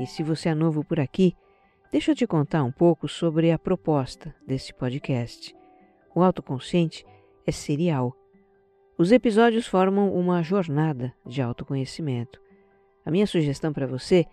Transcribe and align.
E 0.00 0.06
se 0.06 0.22
você 0.22 0.48
é 0.48 0.54
novo 0.54 0.82
por 0.82 0.98
aqui, 0.98 1.36
deixa 1.92 2.12
eu 2.12 2.14
te 2.14 2.26
contar 2.26 2.64
um 2.64 2.72
pouco 2.72 3.06
sobre 3.06 3.52
a 3.52 3.58
proposta 3.58 4.34
desse 4.46 4.72
podcast. 4.72 5.54
O 6.14 6.22
autoconsciente 6.22 7.04
é 7.46 7.52
serial. 7.52 8.16
Os 8.96 9.12
episódios 9.12 9.66
formam 9.66 10.14
uma 10.14 10.42
jornada 10.42 11.12
de 11.26 11.42
autoconhecimento. 11.42 12.40
A 13.04 13.10
minha 13.10 13.26
sugestão 13.26 13.74
para 13.74 13.86
você 13.86 14.24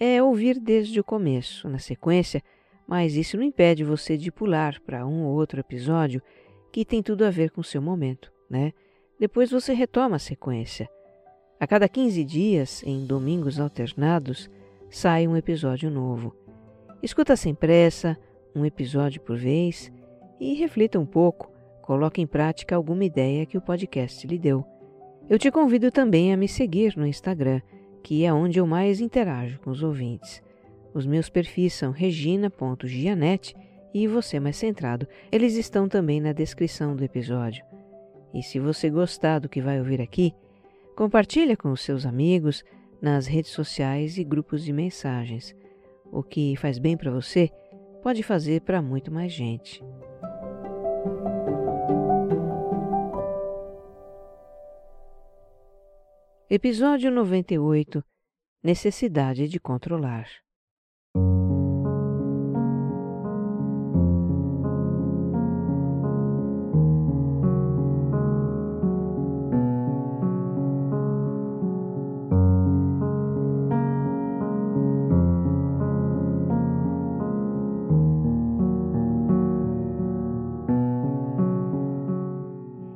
é 0.00 0.20
ouvir 0.20 0.58
desde 0.58 0.98
o 0.98 1.04
começo, 1.04 1.68
na 1.68 1.78
sequência, 1.78 2.42
mas 2.84 3.14
isso 3.14 3.36
não 3.36 3.44
impede 3.44 3.84
você 3.84 4.16
de 4.16 4.32
pular 4.32 4.80
para 4.80 5.06
um 5.06 5.26
ou 5.26 5.36
outro 5.36 5.60
episódio 5.60 6.20
que 6.72 6.84
tem 6.84 7.00
tudo 7.00 7.24
a 7.24 7.30
ver 7.30 7.52
com 7.52 7.60
o 7.60 7.64
seu 7.64 7.80
momento, 7.80 8.32
né? 8.50 8.72
Depois 9.20 9.52
você 9.52 9.72
retoma 9.72 10.16
a 10.16 10.18
sequência. 10.18 10.90
A 11.60 11.66
cada 11.68 11.88
15 11.88 12.24
dias, 12.24 12.82
em 12.82 13.06
domingos 13.06 13.60
alternados, 13.60 14.50
sai 14.92 15.26
um 15.26 15.34
episódio 15.34 15.90
novo. 15.90 16.36
Escuta 17.02 17.34
sem 17.34 17.54
pressa, 17.54 18.14
um 18.54 18.62
episódio 18.66 19.22
por 19.22 19.38
vez, 19.38 19.90
e 20.38 20.52
reflita 20.52 21.00
um 21.00 21.06
pouco, 21.06 21.50
coloque 21.80 22.20
em 22.20 22.26
prática 22.26 22.76
alguma 22.76 23.02
ideia 23.02 23.46
que 23.46 23.56
o 23.56 23.60
podcast 23.62 24.26
lhe 24.26 24.38
deu. 24.38 24.62
Eu 25.30 25.38
te 25.38 25.50
convido 25.50 25.90
também 25.90 26.30
a 26.30 26.36
me 26.36 26.46
seguir 26.46 26.94
no 26.94 27.06
Instagram, 27.06 27.62
que 28.02 28.22
é 28.26 28.32
onde 28.32 28.60
eu 28.60 28.66
mais 28.66 29.00
interajo 29.00 29.58
com 29.60 29.70
os 29.70 29.82
ouvintes. 29.82 30.42
Os 30.92 31.06
meus 31.06 31.30
perfis 31.30 31.72
são 31.72 31.90
regina.gianete 31.90 33.56
e 33.94 34.06
você 34.06 34.38
mais 34.38 34.56
centrado. 34.56 35.08
Eles 35.32 35.56
estão 35.56 35.88
também 35.88 36.20
na 36.20 36.32
descrição 36.32 36.94
do 36.94 37.02
episódio. 37.02 37.64
E 38.34 38.42
se 38.42 38.58
você 38.58 38.90
gostar 38.90 39.38
do 39.38 39.48
que 39.48 39.62
vai 39.62 39.78
ouvir 39.78 40.02
aqui, 40.02 40.34
compartilha 40.94 41.56
com 41.56 41.72
os 41.72 41.80
seus 41.80 42.04
amigos, 42.04 42.62
nas 43.02 43.26
redes 43.26 43.50
sociais 43.50 44.16
e 44.16 44.22
grupos 44.22 44.62
de 44.64 44.72
mensagens. 44.72 45.56
O 46.12 46.22
que 46.22 46.54
faz 46.56 46.78
bem 46.78 46.96
para 46.96 47.10
você 47.10 47.50
pode 48.00 48.22
fazer 48.22 48.60
para 48.60 48.80
muito 48.80 49.10
mais 49.10 49.32
gente. 49.32 49.82
Episódio 56.48 57.10
98 57.10 58.04
Necessidade 58.62 59.48
de 59.48 59.58
controlar. 59.58 60.28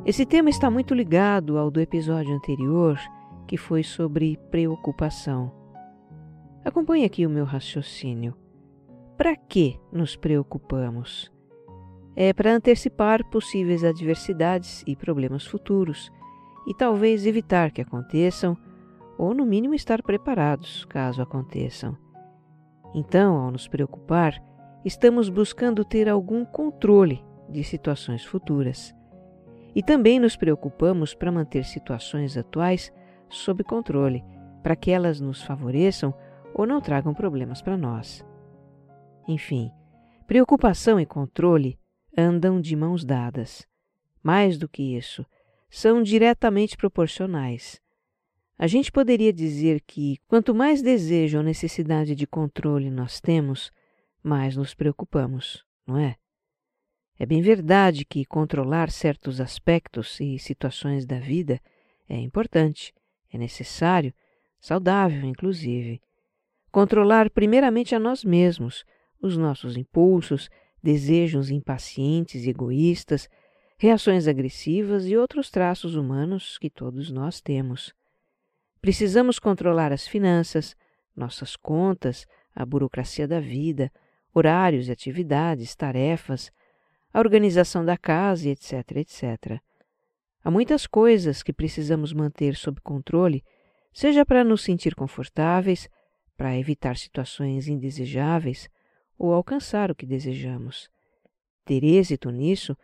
Esse 0.07 0.25
tema 0.25 0.49
está 0.49 0.71
muito 0.71 0.95
ligado 0.95 1.59
ao 1.59 1.69
do 1.69 1.81
episódio 1.81 2.33
anterior, 2.33 2.97
que 3.45 3.57
foi 3.57 3.83
sobre 3.83 4.39
preocupação. 4.53 5.51
Acompanhe 6.65 7.05
aqui 7.05 7.27
o 7.27 7.31
meu 7.31 7.45
raciocínio. 7.45 8.33
Para 9.19 9.35
que 9.35 9.81
nos 9.91 10.15
preocupamos? 10.15 11.33
É 12.15 12.33
para 12.33 12.55
antecipar 12.55 13.29
possíveis 13.31 13.83
adversidades 13.83 14.85
e 14.87 14.95
problemas 14.95 15.45
futuros 15.45 16.09
e 16.69 16.73
talvez 16.73 17.27
evitar 17.27 17.73
que 17.73 17.83
aconteçam 17.83 18.57
ou, 19.19 19.35
no 19.35 19.45
mínimo, 19.45 19.75
estar 19.75 20.05
preparados 20.05 20.85
caso 20.85 21.21
aconteçam. 21.21 21.99
Então, 22.95 23.37
ao 23.39 23.51
nos 23.51 23.67
preocupar, 23.67 24.41
estamos 24.85 25.29
buscando 25.29 25.85
ter 25.85 26.09
algum 26.09 26.45
controle 26.45 27.25
de 27.51 27.65
situações 27.65 28.25
futuras. 28.25 28.95
E 29.77 29.83
também 29.83 30.19
nos 30.19 30.37
preocupamos 30.37 31.15
para 31.15 31.31
manter 31.31 31.63
situações 31.63 32.35
atuais 32.35 32.91
sob 33.29 33.63
controle, 33.63 34.25
para 34.63 34.75
que 34.75 34.91
elas 34.91 35.21
nos 35.21 35.43
favoreçam 35.43 36.15
ou 36.55 36.67
não 36.67 36.81
tragam 36.81 37.13
problemas 37.13 37.61
para 37.61 37.77
nós. 37.77 38.25
Enfim, 39.29 39.71
preocupação 40.27 40.99
e 40.99 41.05
controle 41.05 41.79
andam 42.17 42.59
de 42.59 42.75
mãos 42.75 43.05
dadas. 43.05 43.69
Mais 44.23 44.57
do 44.57 44.67
que 44.67 44.97
isso, 44.97 45.27
são 45.69 46.03
diretamente 46.03 46.75
proporcionais. 46.75 47.79
A 48.59 48.67
gente 48.67 48.91
poderia 48.91 49.31
dizer 49.31 49.83
que 49.87 50.17
quanto 50.27 50.55
mais 50.55 50.81
desejo 50.81 51.37
ou 51.37 51.45
necessidade 51.45 52.15
de 52.15 52.27
controle 52.27 52.91
nós 52.91 53.21
temos, 53.21 53.71
mais 54.23 54.57
nos 54.57 54.75
preocupamos, 54.75 55.67
não 55.87 55.99
é? 55.99 56.17
É 57.19 57.25
bem 57.25 57.41
verdade 57.41 58.05
que 58.05 58.25
controlar 58.27 58.91
certos 58.91 59.41
aspectos 59.41 60.21
e 60.21 60.39
situações 60.39 61.07
da 61.07 61.19
vida 61.19 61.61
é 62.09 62.19
importante, 62.19 62.95
é 63.33 63.39
necessário, 63.39 64.13
saudável, 64.61 65.25
inclusive. 65.25 66.01
Controlar 66.71 67.31
primeiramente 67.31 67.95
a 67.95 67.99
nós 67.99 68.23
mesmos, 68.23 68.85
os 69.21 69.37
nossos 69.37 69.77
impulsos, 69.77 70.51
desejos 70.83 71.51
impacientes 71.51 72.45
e 72.45 72.51
egoístas, 72.51 73.29
reações 73.79 74.29
agressivas 74.29 75.07
e 75.07 75.17
outros 75.17 75.51
traços 75.51 75.95
humanos 75.95 76.59
que 76.59 76.69
todos 76.69 77.11
nós 77.11 77.41
temos. 77.41 77.95
Precisamos 78.81 79.39
controlar 79.39 79.91
as 79.91 80.07
finanças, 80.07 80.77
nossas 81.17 81.57
contas, 81.57 82.27
a 82.55 82.65
burocracia 82.65 83.27
da 83.27 83.41
vida, 83.41 83.91
horários 84.35 84.89
e 84.89 84.93
atividades, 84.93 85.75
tarefas, 85.75 86.53
a 87.17 87.19
organização 87.19 87.83
da 87.83 87.97
casa, 87.97 88.47
etc, 88.51 88.97
etc. 88.97 89.59
Há 90.45 90.51
muitas 90.51 90.87
coisas 90.87 91.43
que 91.43 91.51
precisamos 91.51 92.13
manter 92.13 92.55
sob 92.55 92.79
controle, 92.83 93.43
seja 93.91 94.23
para 94.23 94.45
nos 94.45 94.61
sentir 94.61 94.95
confortáveis, 94.95 95.89
para 96.37 96.59
evitar 96.59 96.95
situações 96.99 97.69
indesejáveis 97.69 98.69
ou 99.19 99.33
alcançar 99.33 99.91
o 99.91 99.95
que 99.95 100.05
desejamos. 100.05 100.91
Ter 101.65 101.83
êxito 101.85 102.29
nisso 102.29 102.77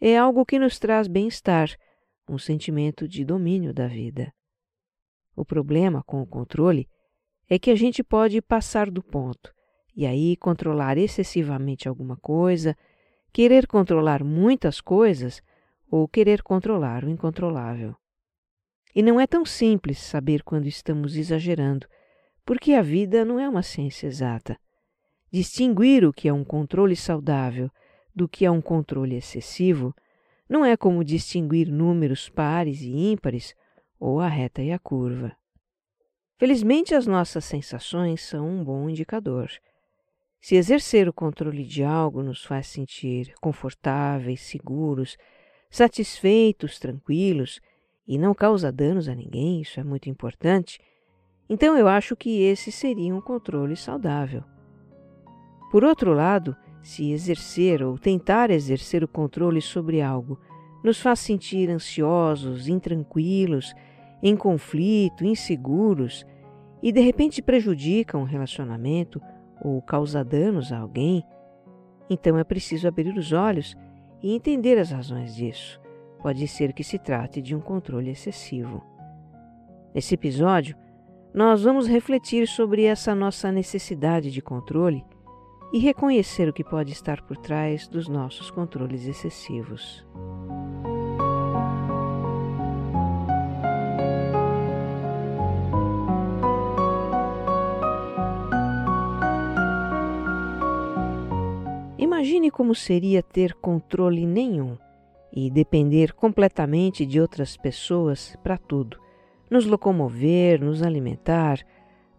é 0.00 0.16
algo 0.16 0.46
que 0.46 0.60
nos 0.60 0.78
traz 0.78 1.08
bem-estar, 1.08 1.68
um 2.28 2.38
sentimento 2.38 3.08
de 3.08 3.24
domínio 3.24 3.74
da 3.74 3.88
vida. 3.88 4.32
O 5.34 5.44
problema 5.44 6.00
com 6.04 6.22
o 6.22 6.26
controle 6.26 6.88
é 7.48 7.58
que 7.58 7.72
a 7.72 7.74
gente 7.74 8.04
pode 8.04 8.40
passar 8.40 8.88
do 8.88 9.02
ponto 9.02 9.52
e 9.96 10.06
aí 10.06 10.36
controlar 10.36 10.96
excessivamente 10.96 11.88
alguma 11.88 12.16
coisa 12.16 12.76
querer 13.32 13.66
controlar 13.66 14.24
muitas 14.24 14.80
coisas 14.80 15.42
ou 15.90 16.06
querer 16.08 16.42
controlar 16.42 17.04
o 17.04 17.08
incontrolável. 17.08 17.96
E 18.94 19.02
não 19.02 19.20
é 19.20 19.26
tão 19.26 19.44
simples 19.44 19.98
saber 19.98 20.42
quando 20.42 20.66
estamos 20.66 21.16
exagerando, 21.16 21.86
porque 22.44 22.72
a 22.72 22.82
vida 22.82 23.24
não 23.24 23.38
é 23.38 23.48
uma 23.48 23.62
ciência 23.62 24.06
exata. 24.06 24.58
Distinguir 25.32 26.04
o 26.04 26.12
que 26.12 26.28
é 26.28 26.32
um 26.32 26.44
controle 26.44 26.96
saudável 26.96 27.70
do 28.14 28.28
que 28.28 28.44
é 28.44 28.50
um 28.50 28.60
controle 28.60 29.14
excessivo 29.14 29.94
não 30.48 30.64
é 30.64 30.76
como 30.76 31.04
distinguir 31.04 31.70
números 31.70 32.28
pares 32.28 32.80
e 32.80 32.90
ímpares 32.90 33.54
ou 34.00 34.20
a 34.20 34.26
reta 34.26 34.60
e 34.60 34.72
a 34.72 34.78
curva. 34.78 35.36
Felizmente, 36.36 36.94
as 36.94 37.06
nossas 37.06 37.44
sensações 37.44 38.22
são 38.22 38.48
um 38.48 38.64
bom 38.64 38.90
indicador. 38.90 39.48
Se 40.40 40.56
exercer 40.56 41.06
o 41.06 41.12
controle 41.12 41.64
de 41.64 41.84
algo 41.84 42.22
nos 42.22 42.42
faz 42.42 42.66
sentir 42.66 43.34
confortáveis, 43.42 44.40
seguros, 44.40 45.18
satisfeitos, 45.70 46.78
tranquilos 46.78 47.60
e 48.08 48.16
não 48.16 48.34
causa 48.34 48.72
danos 48.72 49.06
a 49.06 49.14
ninguém, 49.14 49.60
isso 49.60 49.78
é 49.78 49.84
muito 49.84 50.08
importante, 50.08 50.80
então 51.48 51.76
eu 51.76 51.86
acho 51.86 52.16
que 52.16 52.42
esse 52.42 52.72
seria 52.72 53.14
um 53.14 53.20
controle 53.20 53.76
saudável. 53.76 54.42
Por 55.70 55.84
outro 55.84 56.14
lado, 56.14 56.56
se 56.82 57.12
exercer 57.12 57.82
ou 57.82 57.98
tentar 57.98 58.50
exercer 58.50 59.04
o 59.04 59.08
controle 59.08 59.60
sobre 59.60 60.00
algo 60.00 60.40
nos 60.82 61.00
faz 61.00 61.20
sentir 61.20 61.68
ansiosos, 61.68 62.66
intranquilos, 62.66 63.74
em 64.22 64.34
conflito, 64.34 65.22
inseguros 65.22 66.24
e 66.82 66.90
de 66.90 67.00
repente 67.00 67.42
prejudica 67.42 68.16
um 68.16 68.24
relacionamento 68.24 69.20
ou 69.60 69.80
causa 69.82 70.24
danos 70.24 70.72
a 70.72 70.78
alguém, 70.78 71.24
então 72.08 72.38
é 72.38 72.44
preciso 72.44 72.88
abrir 72.88 73.16
os 73.16 73.32
olhos 73.32 73.76
e 74.22 74.34
entender 74.34 74.78
as 74.78 74.90
razões 74.90 75.34
disso. 75.34 75.80
Pode 76.22 76.46
ser 76.48 76.72
que 76.72 76.84
se 76.84 76.98
trate 76.98 77.40
de 77.40 77.54
um 77.54 77.60
controle 77.60 78.10
excessivo. 78.10 78.82
Nesse 79.94 80.14
episódio, 80.14 80.76
nós 81.32 81.62
vamos 81.62 81.86
refletir 81.86 82.46
sobre 82.46 82.84
essa 82.84 83.14
nossa 83.14 83.52
necessidade 83.52 84.30
de 84.30 84.42
controle 84.42 85.04
e 85.72 85.78
reconhecer 85.78 86.48
o 86.48 86.52
que 86.52 86.64
pode 86.64 86.92
estar 86.92 87.22
por 87.22 87.36
trás 87.36 87.86
dos 87.86 88.08
nossos 88.08 88.50
controles 88.50 89.06
excessivos. 89.06 90.04
Imagine 102.20 102.50
como 102.50 102.74
seria 102.74 103.22
ter 103.22 103.54
controle 103.54 104.26
nenhum 104.26 104.76
e 105.32 105.50
depender 105.50 106.12
completamente 106.12 107.06
de 107.06 107.18
outras 107.18 107.56
pessoas 107.56 108.36
para 108.42 108.58
tudo, 108.58 109.00
nos 109.50 109.64
locomover, 109.64 110.62
nos 110.62 110.82
alimentar, 110.82 111.60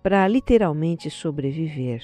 para 0.01 0.27
literalmente 0.27 1.07
sobreviver. 1.11 2.01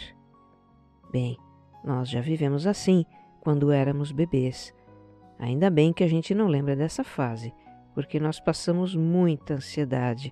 Bem, 1.11 1.39
nós 1.83 2.07
já 2.07 2.21
vivemos 2.21 2.67
assim 2.67 3.03
quando 3.41 3.71
éramos 3.71 4.11
bebês. 4.11 4.71
Ainda 5.39 5.71
bem 5.71 5.91
que 5.91 6.03
a 6.03 6.07
gente 6.07 6.35
não 6.35 6.45
lembra 6.45 6.75
dessa 6.75 7.03
fase, 7.03 7.51
porque 7.95 8.19
nós 8.19 8.39
passamos 8.39 8.95
muita 8.95 9.55
ansiedade. 9.55 10.31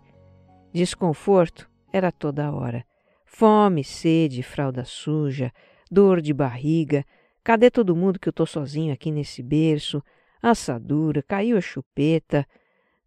Desconforto 0.71 1.67
era 1.91 2.11
toda 2.11 2.53
hora. 2.53 2.85
Fome, 3.25 3.83
sede, 3.83 4.43
fralda 4.43 4.85
suja, 4.85 5.51
dor 5.89 6.21
de 6.21 6.31
barriga, 6.31 7.03
Cadê 7.45 7.69
todo 7.69 7.95
mundo 7.95 8.19
que 8.19 8.27
eu 8.27 8.33
tô 8.33 8.43
sozinho 8.43 8.91
aqui 8.91 9.11
nesse 9.11 9.43
berço? 9.43 10.03
Assadura, 10.41 11.21
caiu 11.21 11.57
a 11.57 11.61
chupeta. 11.61 12.43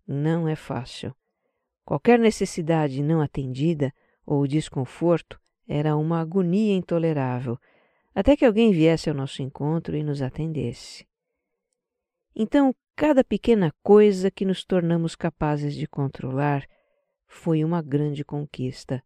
Não 0.06 0.46
é 0.46 0.54
fácil. 0.54 1.12
Qualquer 1.84 2.20
necessidade 2.20 3.02
não 3.02 3.20
atendida 3.20 3.92
ou 4.24 4.46
desconforto 4.46 5.40
era 5.66 5.96
uma 5.96 6.20
agonia 6.20 6.72
intolerável, 6.76 7.58
até 8.14 8.36
que 8.36 8.44
alguém 8.44 8.70
viesse 8.70 9.10
ao 9.10 9.16
nosso 9.16 9.42
encontro 9.42 9.96
e 9.96 10.04
nos 10.04 10.22
atendesse. 10.22 11.04
Então, 12.32 12.72
cada 12.94 13.24
pequena 13.24 13.74
coisa 13.82 14.30
que 14.30 14.44
nos 14.44 14.64
tornamos 14.64 15.16
capazes 15.16 15.74
de 15.74 15.88
controlar 15.88 16.64
foi 17.26 17.64
uma 17.64 17.82
grande 17.82 18.24
conquista. 18.24 19.02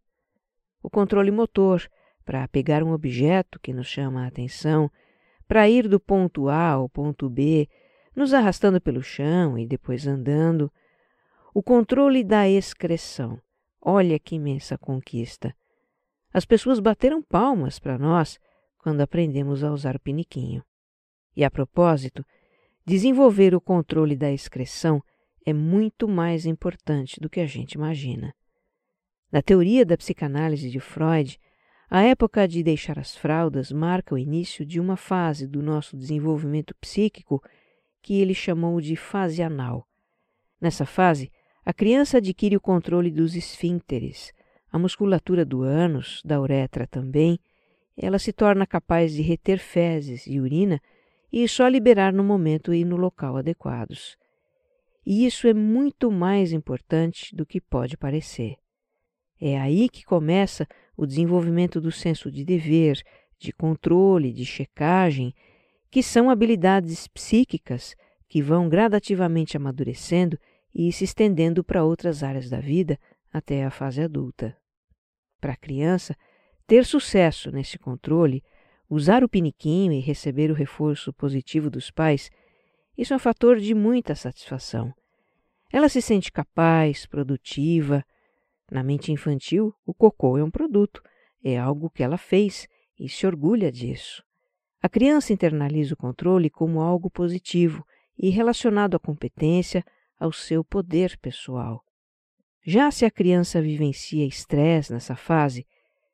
O 0.83 0.91
controle 0.91 1.31
motor, 1.31 1.89
para 2.23 2.47
pegar 2.49 2.83
um 2.83 2.93
objeto 2.93 3.59
que 3.59 3.73
nos 3.73 3.87
chama 3.87 4.25
a 4.25 4.27
atenção 4.27 4.91
para 5.53 5.69
ir 5.69 5.87
do 5.87 6.01
ponto 6.01 6.49
A 6.49 6.69
ao 6.71 6.89
ponto 6.89 7.29
B, 7.29 7.69
nos 8.17 8.33
arrastando 8.33 8.81
pelo 8.81 9.03
chão 9.03 9.59
e 9.59 9.67
depois 9.67 10.07
andando. 10.07 10.73
O 11.53 11.63
controle 11.63 12.25
da 12.25 12.49
excreção. 12.49 13.39
Olha 13.79 14.19
que 14.19 14.37
imensa 14.37 14.79
conquista. 14.79 15.55
As 16.33 16.47
pessoas 16.47 16.81
bateram 16.81 17.23
palmas 17.23 17.79
para 17.79 17.99
nós 17.99 18.41
quando 18.79 19.03
aprendemos 19.03 19.63
a 19.63 19.71
usar 19.71 19.95
o 19.95 20.01
piniquinho. 20.01 20.65
E 21.37 21.45
a 21.45 21.51
propósito, 21.51 22.25
desenvolver 22.87 23.55
o 23.55 23.61
controle 23.61 24.17
da 24.17 24.33
excreção 24.33 25.03
é 25.45 25.53
muito 25.53 26.09
mais 26.09 26.47
importante 26.47 27.21
do 27.21 27.29
que 27.29 27.41
a 27.41 27.47
gente 27.47 27.73
imagina. 27.73 28.35
Na 29.31 29.43
teoria 29.43 29.85
da 29.85 29.99
psicanálise 29.99 30.71
de 30.71 30.81
Freud, 30.81 31.39
a 31.95 32.05
época 32.05 32.49
de 32.49 32.63
deixar 32.63 32.99
as 32.99 33.15
fraldas 33.15 33.71
marca 33.71 34.15
o 34.15 34.19
início 34.19 34.65
de 34.65 34.81
uma 34.81 34.97
fase 34.97 35.47
do 35.47 35.61
nosso 35.61 35.95
desenvolvimento 35.95 36.75
psíquico 36.77 37.43
que 38.01 38.19
ele 38.19 38.33
chamou 38.33 38.81
de 38.81 38.97
fase 38.97 39.43
anal. 39.43 39.87
Nessa 40.59 40.87
fase, 40.87 41.31
a 41.63 41.71
criança 41.71 42.17
adquire 42.17 42.57
o 42.57 42.61
controle 42.63 43.11
dos 43.11 43.37
esfíncteres, 43.37 44.33
a 44.71 44.79
musculatura 44.79 45.45
do 45.45 45.61
ânus, 45.61 46.23
da 46.25 46.41
uretra 46.41 46.87
também, 46.87 47.39
ela 47.95 48.19
se 48.19 48.33
torna 48.33 48.67
capaz 48.67 49.13
de 49.13 49.21
reter 49.21 49.59
fezes 49.59 50.27
e 50.27 50.41
urina 50.41 50.81
e 51.31 51.47
só 51.47 51.69
liberar 51.69 52.11
no 52.11 52.25
momento 52.25 52.73
e 52.73 52.87
no 52.87 52.97
local 52.97 53.37
adequados. 53.37 54.17
E 55.05 55.27
isso 55.27 55.47
é 55.47 55.53
muito 55.53 56.11
mais 56.11 56.55
importante 56.55 57.37
do 57.37 57.45
que 57.45 57.61
pode 57.61 57.99
parecer. 57.99 58.57
É 59.39 59.61
aí 59.61 59.91
que 59.91 60.07
começa 60.07 60.67
o 60.97 61.07
desenvolvimento 61.07 61.81
do 61.81 61.91
senso 61.91 62.31
de 62.31 62.45
dever, 62.45 63.03
de 63.39 63.53
controle, 63.53 64.33
de 64.33 64.45
checagem, 64.45 65.35
que 65.91 66.03
são 66.03 66.31
habilidades 66.31 67.07
psíquicas 67.09 67.95
que 68.29 68.41
vão 68.41 68.69
gradativamente 68.69 69.57
amadurecendo 69.57 70.39
e 70.75 70.91
se 70.93 71.05
estendendo 71.05 71.63
para 71.63 71.85
outras 71.85 72.23
áreas 72.23 72.49
da 72.49 72.61
vida 72.61 72.99
até 73.33 73.65
a 73.65 73.71
fase 73.71 74.01
adulta. 74.01 74.57
Para 75.41 75.53
a 75.53 75.57
criança, 75.57 76.17
ter 76.67 76.87
sucesso 76.87 77.51
nesse 77.51 77.79
controle, 77.79 78.43
usar 78.89 79.25
o 79.25 79.29
piniquinho 79.29 79.93
e 79.93 80.01
receber 80.01 80.51
o 80.51 80.55
reforço 80.55 81.13
positivo 81.13 81.69
dos 81.69 81.91
pais, 81.91 82.31
isso 82.97 83.13
é 83.13 83.17
um 83.17 83.19
fator 83.19 83.59
de 83.59 83.75
muita 83.75 84.15
satisfação. 84.15 84.95
Ela 85.73 85.89
se 85.89 86.01
sente 86.01 86.31
capaz, 86.31 87.07
produtiva, 87.07 88.05
na 88.73 88.83
mente 88.83 89.13
infantil, 89.13 89.75
o 89.85 89.93
cocô 89.93 90.39
é 90.39 90.43
um 90.43 90.51
produto, 90.51 91.03
é 91.45 91.59
algo 91.59 91.91
que 91.91 92.03
ela 92.03 92.17
fez 92.17 92.67
e 92.99 93.09
se 93.09 93.27
orgulha 93.27 93.71
disso. 93.71 94.23
A 94.81 94.89
criança 94.89 95.33
internaliza 95.33 95.95
o 95.95 95.97
controle 95.97 96.49
como 96.49 96.81
algo 96.81 97.11
positivo 97.11 97.85
e 98.19 98.31
relacionado 98.31 98.97
à 98.97 98.99
competência, 98.99 99.85
ao 100.19 100.33
seu 100.33 100.65
poder 100.65 101.19
pessoal. 101.19 101.83
Já 102.65 102.91
se 102.91 103.05
a 103.05 103.11
criança 103.11 103.61
vivencia 103.61 104.25
estresse 104.25 104.93
nessa 104.93 105.17
fase, 105.17 105.67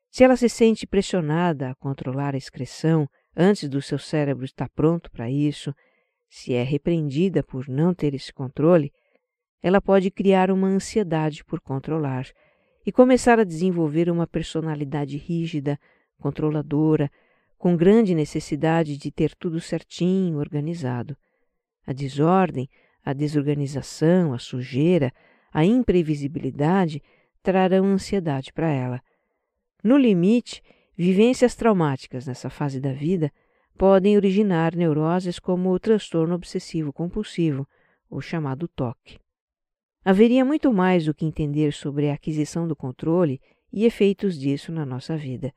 se 0.09 0.23
ela 0.23 0.35
se 0.35 0.49
sente 0.49 0.87
pressionada 0.87 1.69
a 1.69 1.75
controlar 1.75 2.33
a 2.33 2.37
excreção 2.37 3.07
antes 3.35 3.69
do 3.69 3.81
seu 3.81 3.99
cérebro 3.99 4.43
estar 4.43 4.67
pronto 4.69 5.11
para 5.11 5.29
isso, 5.29 5.73
se 6.27 6.53
é 6.53 6.63
repreendida 6.63 7.43
por 7.43 7.67
não 7.69 7.93
ter 7.93 8.13
esse 8.13 8.33
controle, 8.33 8.91
ela 9.61 9.81
pode 9.81 10.09
criar 10.09 10.49
uma 10.51 10.67
ansiedade 10.67 11.43
por 11.43 11.59
controlar 11.61 12.25
e 12.85 12.91
começar 12.91 13.39
a 13.39 13.43
desenvolver 13.43 14.09
uma 14.09 14.25
personalidade 14.25 15.17
rígida, 15.17 15.79
controladora, 16.19 17.11
com 17.57 17.75
grande 17.75 18.15
necessidade 18.15 18.97
de 18.97 19.11
ter 19.11 19.35
tudo 19.35 19.59
certinho, 19.59 20.37
organizado. 20.37 21.15
A 21.85 21.91
desordem, 21.91 22.69
a 23.03 23.13
desorganização, 23.13 24.33
a 24.33 24.39
sujeira, 24.39 25.11
a 25.51 25.65
imprevisibilidade 25.65 27.01
trarão 27.41 27.85
ansiedade 27.85 28.53
para 28.53 28.69
ela. 28.69 29.01
No 29.83 29.97
limite, 29.97 30.61
vivências 30.97 31.55
traumáticas 31.55 32.27
nessa 32.27 32.49
fase 32.49 32.79
da 32.79 32.93
vida 32.93 33.31
podem 33.77 34.15
originar 34.15 34.75
neuroses 34.75 35.39
como 35.39 35.71
o 35.71 35.79
transtorno 35.79 36.35
obsessivo 36.35 36.91
compulsivo, 36.91 37.67
o 38.09 38.21
chamado 38.21 38.67
TOC. 38.67 39.19
Haveria 40.03 40.45
muito 40.45 40.71
mais 40.71 41.07
o 41.07 41.13
que 41.13 41.25
entender 41.25 41.73
sobre 41.73 42.09
a 42.09 42.13
aquisição 42.13 42.67
do 42.67 42.75
controle 42.75 43.41
e 43.71 43.85
efeitos 43.85 44.39
disso 44.39 44.71
na 44.71 44.85
nossa 44.85 45.17
vida. 45.17 45.53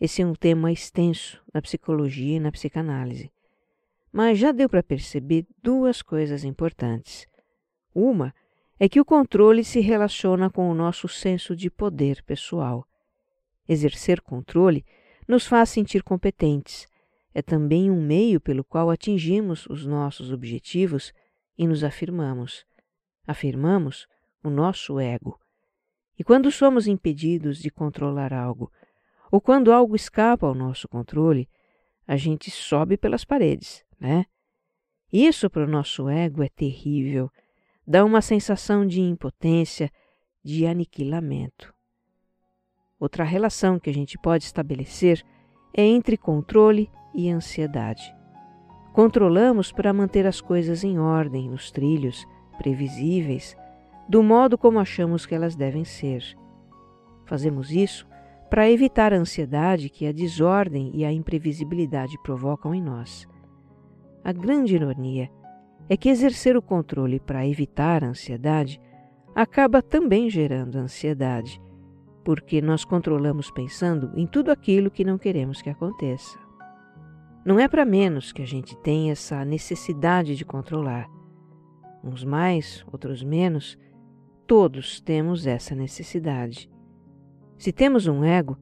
Esse 0.00 0.22
é 0.22 0.26
um 0.26 0.34
tema 0.34 0.72
extenso 0.72 1.42
na 1.52 1.60
psicologia 1.60 2.36
e 2.36 2.40
na 2.40 2.50
psicanálise. 2.50 3.30
Mas 4.10 4.38
já 4.38 4.50
deu 4.50 4.68
para 4.68 4.82
perceber 4.82 5.46
duas 5.62 6.00
coisas 6.00 6.42
importantes. 6.42 7.26
Uma 7.94 8.34
é 8.80 8.88
que 8.88 9.00
o 9.00 9.04
controle 9.04 9.62
se 9.62 9.80
relaciona 9.80 10.50
com 10.50 10.70
o 10.70 10.74
nosso 10.74 11.06
senso 11.06 11.54
de 11.54 11.70
poder 11.70 12.22
pessoal. 12.24 12.86
Exercer 13.68 14.22
controle 14.22 14.84
nos 15.28 15.46
faz 15.46 15.68
sentir 15.68 16.02
competentes. 16.02 16.86
É 17.34 17.42
também 17.42 17.90
um 17.90 18.02
meio 18.02 18.40
pelo 18.40 18.64
qual 18.64 18.90
atingimos 18.90 19.66
os 19.66 19.86
nossos 19.86 20.32
objetivos 20.32 21.12
e 21.56 21.66
nos 21.66 21.84
afirmamos 21.84 22.64
afirmamos 23.26 24.06
o 24.42 24.50
nosso 24.50 24.98
ego. 24.98 25.38
E 26.18 26.24
quando 26.24 26.50
somos 26.50 26.86
impedidos 26.86 27.58
de 27.58 27.70
controlar 27.70 28.32
algo, 28.32 28.70
ou 29.30 29.40
quando 29.40 29.72
algo 29.72 29.96
escapa 29.96 30.46
ao 30.46 30.54
nosso 30.54 30.88
controle, 30.88 31.48
a 32.06 32.16
gente 32.16 32.50
sobe 32.50 32.96
pelas 32.96 33.24
paredes, 33.24 33.84
né? 33.98 34.26
Isso 35.12 35.48
para 35.48 35.64
o 35.64 35.70
nosso 35.70 36.08
ego 36.08 36.42
é 36.42 36.48
terrível, 36.48 37.30
dá 37.86 38.04
uma 38.04 38.20
sensação 38.20 38.86
de 38.86 39.00
impotência, 39.00 39.90
de 40.42 40.66
aniquilamento. 40.66 41.72
Outra 42.98 43.24
relação 43.24 43.78
que 43.78 43.90
a 43.90 43.94
gente 43.94 44.18
pode 44.18 44.44
estabelecer 44.44 45.24
é 45.74 45.84
entre 45.84 46.16
controle 46.16 46.90
e 47.14 47.30
ansiedade. 47.30 48.14
Controlamos 48.92 49.72
para 49.72 49.92
manter 49.92 50.26
as 50.26 50.40
coisas 50.40 50.84
em 50.84 50.98
ordem, 50.98 51.48
nos 51.48 51.70
trilhos, 51.70 52.26
previsíveis, 52.62 53.56
do 54.08 54.22
modo 54.22 54.56
como 54.56 54.78
achamos 54.78 55.26
que 55.26 55.34
elas 55.34 55.56
devem 55.56 55.84
ser. 55.84 56.22
Fazemos 57.26 57.72
isso 57.72 58.06
para 58.48 58.70
evitar 58.70 59.12
a 59.12 59.16
ansiedade 59.16 59.88
que 59.88 60.06
a 60.06 60.12
desordem 60.12 60.92
e 60.94 61.04
a 61.04 61.12
imprevisibilidade 61.12 62.16
provocam 62.22 62.72
em 62.72 62.80
nós. 62.80 63.26
A 64.22 64.32
grande 64.32 64.76
ironia 64.76 65.28
é 65.88 65.96
que 65.96 66.08
exercer 66.08 66.56
o 66.56 66.62
controle 66.62 67.18
para 67.18 67.46
evitar 67.46 68.04
a 68.04 68.08
ansiedade 68.08 68.80
acaba 69.34 69.82
também 69.82 70.30
gerando 70.30 70.76
ansiedade, 70.76 71.60
porque 72.24 72.62
nós 72.62 72.84
controlamos 72.84 73.50
pensando 73.50 74.12
em 74.14 74.24
tudo 74.24 74.52
aquilo 74.52 74.90
que 74.90 75.04
não 75.04 75.18
queremos 75.18 75.60
que 75.60 75.70
aconteça. 75.70 76.38
Não 77.44 77.58
é 77.58 77.66
para 77.66 77.84
menos 77.84 78.30
que 78.30 78.40
a 78.40 78.46
gente 78.46 78.76
tem 78.76 79.10
essa 79.10 79.44
necessidade 79.44 80.36
de 80.36 80.44
controlar. 80.44 81.10
Uns 82.02 82.24
mais, 82.24 82.84
outros 82.90 83.22
menos, 83.22 83.78
todos 84.46 85.00
temos 85.00 85.46
essa 85.46 85.74
necessidade. 85.74 86.68
Se 87.56 87.72
temos 87.72 88.06
um 88.06 88.24
ego, 88.24 88.58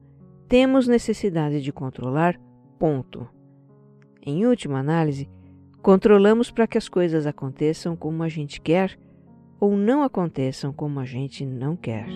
temos 0.47 0.87
necessidade 0.87 1.61
de 1.61 1.71
controlar, 1.71 2.39
ponto. 2.77 3.27
Em 4.23 4.45
última 4.45 4.79
análise, 4.79 5.29
controlamos 5.81 6.51
para 6.51 6.67
que 6.67 6.77
as 6.77 6.87
coisas 6.87 7.25
aconteçam 7.25 7.95
como 7.95 8.21
a 8.21 8.29
gente 8.29 8.61
quer 8.61 8.97
ou 9.59 9.75
não 9.75 10.03
aconteçam 10.03 10.71
como 10.71 10.99
a 10.99 11.05
gente 11.05 11.45
não 11.45 11.75
quer. 11.75 12.07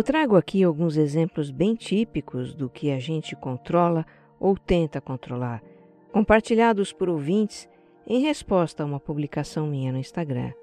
Eu 0.00 0.04
trago 0.04 0.34
aqui 0.34 0.62
alguns 0.62 0.96
exemplos 0.96 1.50
bem 1.50 1.74
típicos 1.74 2.54
do 2.54 2.70
que 2.70 2.90
a 2.90 2.98
gente 2.98 3.36
controla 3.36 4.06
ou 4.40 4.56
tenta 4.56 4.98
controlar, 4.98 5.62
compartilhados 6.10 6.90
por 6.90 7.10
ouvintes 7.10 7.68
em 8.06 8.22
resposta 8.22 8.82
a 8.82 8.86
uma 8.86 8.98
publicação 8.98 9.66
minha 9.66 9.92
no 9.92 9.98
Instagram. 9.98 10.54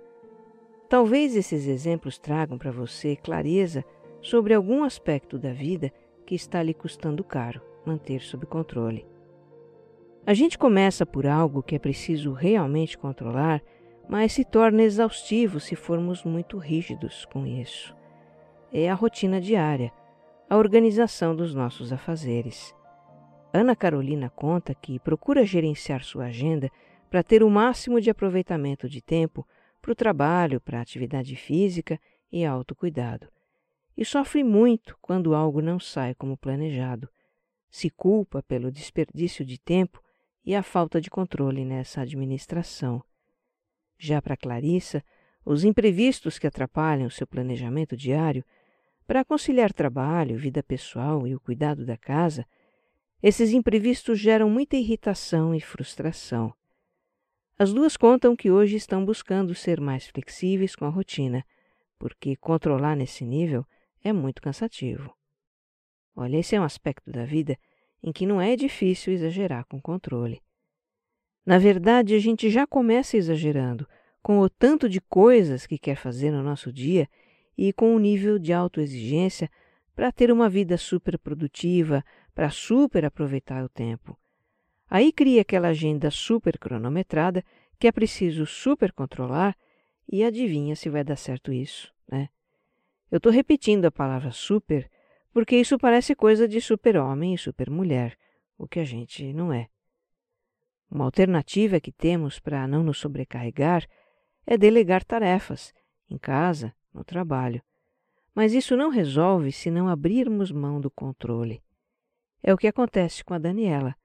Talvez 0.89 1.35
esses 1.35 1.67
exemplos 1.67 2.17
tragam 2.17 2.57
para 2.57 2.71
você 2.71 3.15
clareza 3.15 3.85
sobre 4.23 4.55
algum 4.55 4.83
aspecto 4.83 5.37
da 5.37 5.53
vida 5.53 5.93
que 6.25 6.33
está 6.33 6.63
lhe 6.63 6.73
custando 6.73 7.23
caro 7.23 7.61
manter 7.85 8.21
sob 8.21 8.43
controle. 8.47 9.05
A 10.25 10.33
gente 10.33 10.57
começa 10.57 11.05
por 11.05 11.27
algo 11.27 11.61
que 11.61 11.75
é 11.75 11.79
preciso 11.79 12.33
realmente 12.33 12.97
controlar, 12.97 13.61
mas 14.09 14.33
se 14.33 14.43
torna 14.43 14.81
exaustivo 14.81 15.59
se 15.59 15.75
formos 15.75 16.23
muito 16.23 16.57
rígidos 16.57 17.23
com 17.25 17.45
isso 17.45 17.95
é 18.81 18.89
a 18.89 18.93
rotina 18.93 19.41
diária, 19.41 19.91
a 20.49 20.55
organização 20.55 21.35
dos 21.35 21.53
nossos 21.53 21.91
afazeres. 21.91 22.75
Ana 23.53 23.75
Carolina 23.75 24.29
conta 24.29 24.75
que 24.75 24.99
procura 24.99 25.45
gerenciar 25.45 26.03
sua 26.03 26.25
agenda 26.25 26.69
para 27.09 27.23
ter 27.23 27.43
o 27.43 27.49
máximo 27.49 27.99
de 27.99 28.09
aproveitamento 28.09 28.87
de 28.87 29.01
tempo 29.01 29.47
para 29.81 29.91
o 29.91 29.95
trabalho, 29.95 30.61
para 30.61 30.79
a 30.79 30.81
atividade 30.81 31.35
física 31.35 31.99
e 32.31 32.45
autocuidado. 32.45 33.27
E 33.95 34.05
sofre 34.05 34.43
muito 34.43 34.97
quando 35.01 35.33
algo 35.33 35.61
não 35.61 35.79
sai 35.79 36.13
como 36.13 36.37
planejado. 36.37 37.09
Se 37.69 37.89
culpa 37.89 38.43
pelo 38.43 38.71
desperdício 38.71 39.43
de 39.43 39.57
tempo 39.57 40.01
e 40.45 40.53
a 40.55 40.61
falta 40.61 41.01
de 41.01 41.09
controle 41.09 41.65
nessa 41.65 42.01
administração. 42.01 43.03
Já 43.97 44.21
para 44.21 44.37
Clarissa, 44.37 45.03
os 45.43 45.63
imprevistos 45.63 46.37
que 46.37 46.45
atrapalham 46.45 47.09
seu 47.09 47.25
planejamento 47.25 47.97
diário 47.97 48.45
para 49.07 49.23
conciliar 49.23 49.71
trabalho, 49.71 50.37
vida 50.37 50.61
pessoal 50.61 51.25
e 51.25 51.33
o 51.33 51.39
cuidado 51.39 51.85
da 51.85 51.95
casa, 51.95 52.45
esses 53.23 53.51
imprevistos 53.51 54.19
geram 54.19 54.49
muita 54.49 54.75
irritação 54.75 55.55
e 55.55 55.61
frustração. 55.61 56.53
As 57.57 57.73
duas 57.73 57.95
contam 57.95 58.35
que 58.35 58.51
hoje 58.51 58.75
estão 58.75 59.03
buscando 59.03 59.55
ser 59.55 59.79
mais 59.79 60.07
flexíveis 60.07 60.75
com 60.75 60.85
a 60.85 60.89
rotina, 60.89 61.43
porque 61.97 62.35
controlar 62.35 62.95
nesse 62.95 63.25
nível 63.25 63.65
é 64.03 64.11
muito 64.11 64.41
cansativo. 64.41 65.15
Olha, 66.13 66.37
esse 66.37 66.55
é 66.55 66.59
um 66.59 66.63
aspecto 66.63 67.09
da 67.09 67.25
vida 67.25 67.57
em 68.03 68.11
que 68.11 68.25
não 68.27 68.41
é 68.41 68.55
difícil 68.55 69.13
exagerar 69.13 69.65
com 69.65 69.81
controle. 69.81 70.41
Na 71.45 71.57
verdade, 71.57 72.13
a 72.13 72.19
gente 72.19 72.49
já 72.49 72.67
começa 72.67 73.15
exagerando 73.15 73.87
com 74.21 74.39
o 74.39 74.49
tanto 74.49 74.89
de 74.89 74.99
coisas 74.99 75.65
que 75.65 75.79
quer 75.79 75.95
fazer 75.95 76.29
no 76.29 76.43
nosso 76.43 76.71
dia 76.73 77.09
e 77.57 77.73
com 77.73 77.95
um 77.95 77.99
nível 77.99 78.37
de 78.37 78.53
autoexigência 78.53 79.49
para 79.95 80.11
ter 80.11 80.31
uma 80.31 80.47
vida 80.47 80.77
super 80.77 81.17
produtiva, 81.17 82.03
para 82.35 82.51
super 82.51 83.03
aproveitar 83.03 83.63
o 83.63 83.69
tempo. 83.69 84.17
Aí 84.89 85.11
cria 85.11 85.41
aquela 85.41 85.69
agenda 85.69 86.11
super 86.11 86.57
cronometrada 86.59 87.43
que 87.79 87.87
é 87.87 87.91
preciso 87.91 88.45
super 88.45 88.91
controlar 88.91 89.55
e 90.09 90.23
adivinha 90.23 90.75
se 90.75 90.89
vai 90.89 91.03
dar 91.03 91.15
certo 91.15 91.51
isso, 91.51 91.93
né? 92.09 92.29
Eu 93.09 93.17
estou 93.17 93.31
repetindo 93.31 93.85
a 93.85 93.91
palavra 93.91 94.31
super 94.31 94.89
porque 95.33 95.55
isso 95.55 95.77
parece 95.77 96.15
coisa 96.15 96.47
de 96.47 96.59
super-homem 96.61 97.33
e 97.33 97.37
super-mulher, 97.37 98.17
o 98.57 98.67
que 98.67 98.79
a 98.79 98.83
gente 98.83 99.33
não 99.33 99.51
é. 99.53 99.67
Uma 100.89 101.05
alternativa 101.05 101.79
que 101.79 101.91
temos 101.91 102.39
para 102.39 102.67
não 102.67 102.81
nos 102.81 102.97
sobrecarregar 102.97 103.87
é 104.45 104.57
delegar 104.57 105.03
tarefas, 105.03 105.73
em 106.09 106.17
casa, 106.17 106.73
no 106.97 107.03
trabalho. 107.03 107.61
Mas 108.35 108.53
isso 108.53 108.75
não 108.75 108.89
resolve 108.89 109.51
se 109.51 109.71
não 109.71 109.87
abrirmos 109.87 110.51
mão 110.51 110.81
do 110.81 110.91
controle. 110.91 111.63
É 112.43 112.53
o 112.53 112.57
que 112.57 112.67
acontece 112.67 113.23
com 113.23 113.33
a 113.33 113.37
Daniela. 113.39 113.95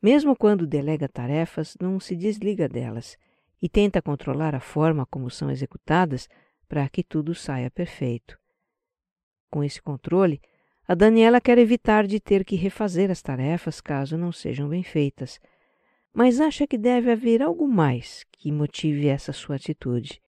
Mesmo 0.00 0.34
quando 0.34 0.66
delega 0.66 1.08
tarefas, 1.08 1.76
não 1.80 2.00
se 2.00 2.16
desliga 2.16 2.68
delas 2.68 3.16
e 3.60 3.68
tenta 3.68 4.02
controlar 4.02 4.54
a 4.54 4.60
forma 4.60 5.06
como 5.06 5.30
são 5.30 5.50
executadas 5.50 6.28
para 6.68 6.88
que 6.88 7.04
tudo 7.04 7.34
saia 7.34 7.70
perfeito. 7.70 8.38
Com 9.50 9.62
esse 9.62 9.80
controle, 9.80 10.40
a 10.86 10.94
Daniela 10.94 11.40
quer 11.40 11.58
evitar 11.58 12.06
de 12.06 12.18
ter 12.18 12.44
que 12.44 12.56
refazer 12.56 13.10
as 13.10 13.22
tarefas 13.22 13.80
caso 13.80 14.18
não 14.18 14.32
sejam 14.32 14.68
bem 14.68 14.82
feitas, 14.82 15.38
mas 16.12 16.40
acha 16.40 16.66
que 16.66 16.76
deve 16.76 17.10
haver 17.10 17.42
algo 17.42 17.68
mais 17.68 18.24
que 18.32 18.50
motive 18.50 19.06
essa 19.06 19.32
sua 19.32 19.56
atitude. 19.56 20.20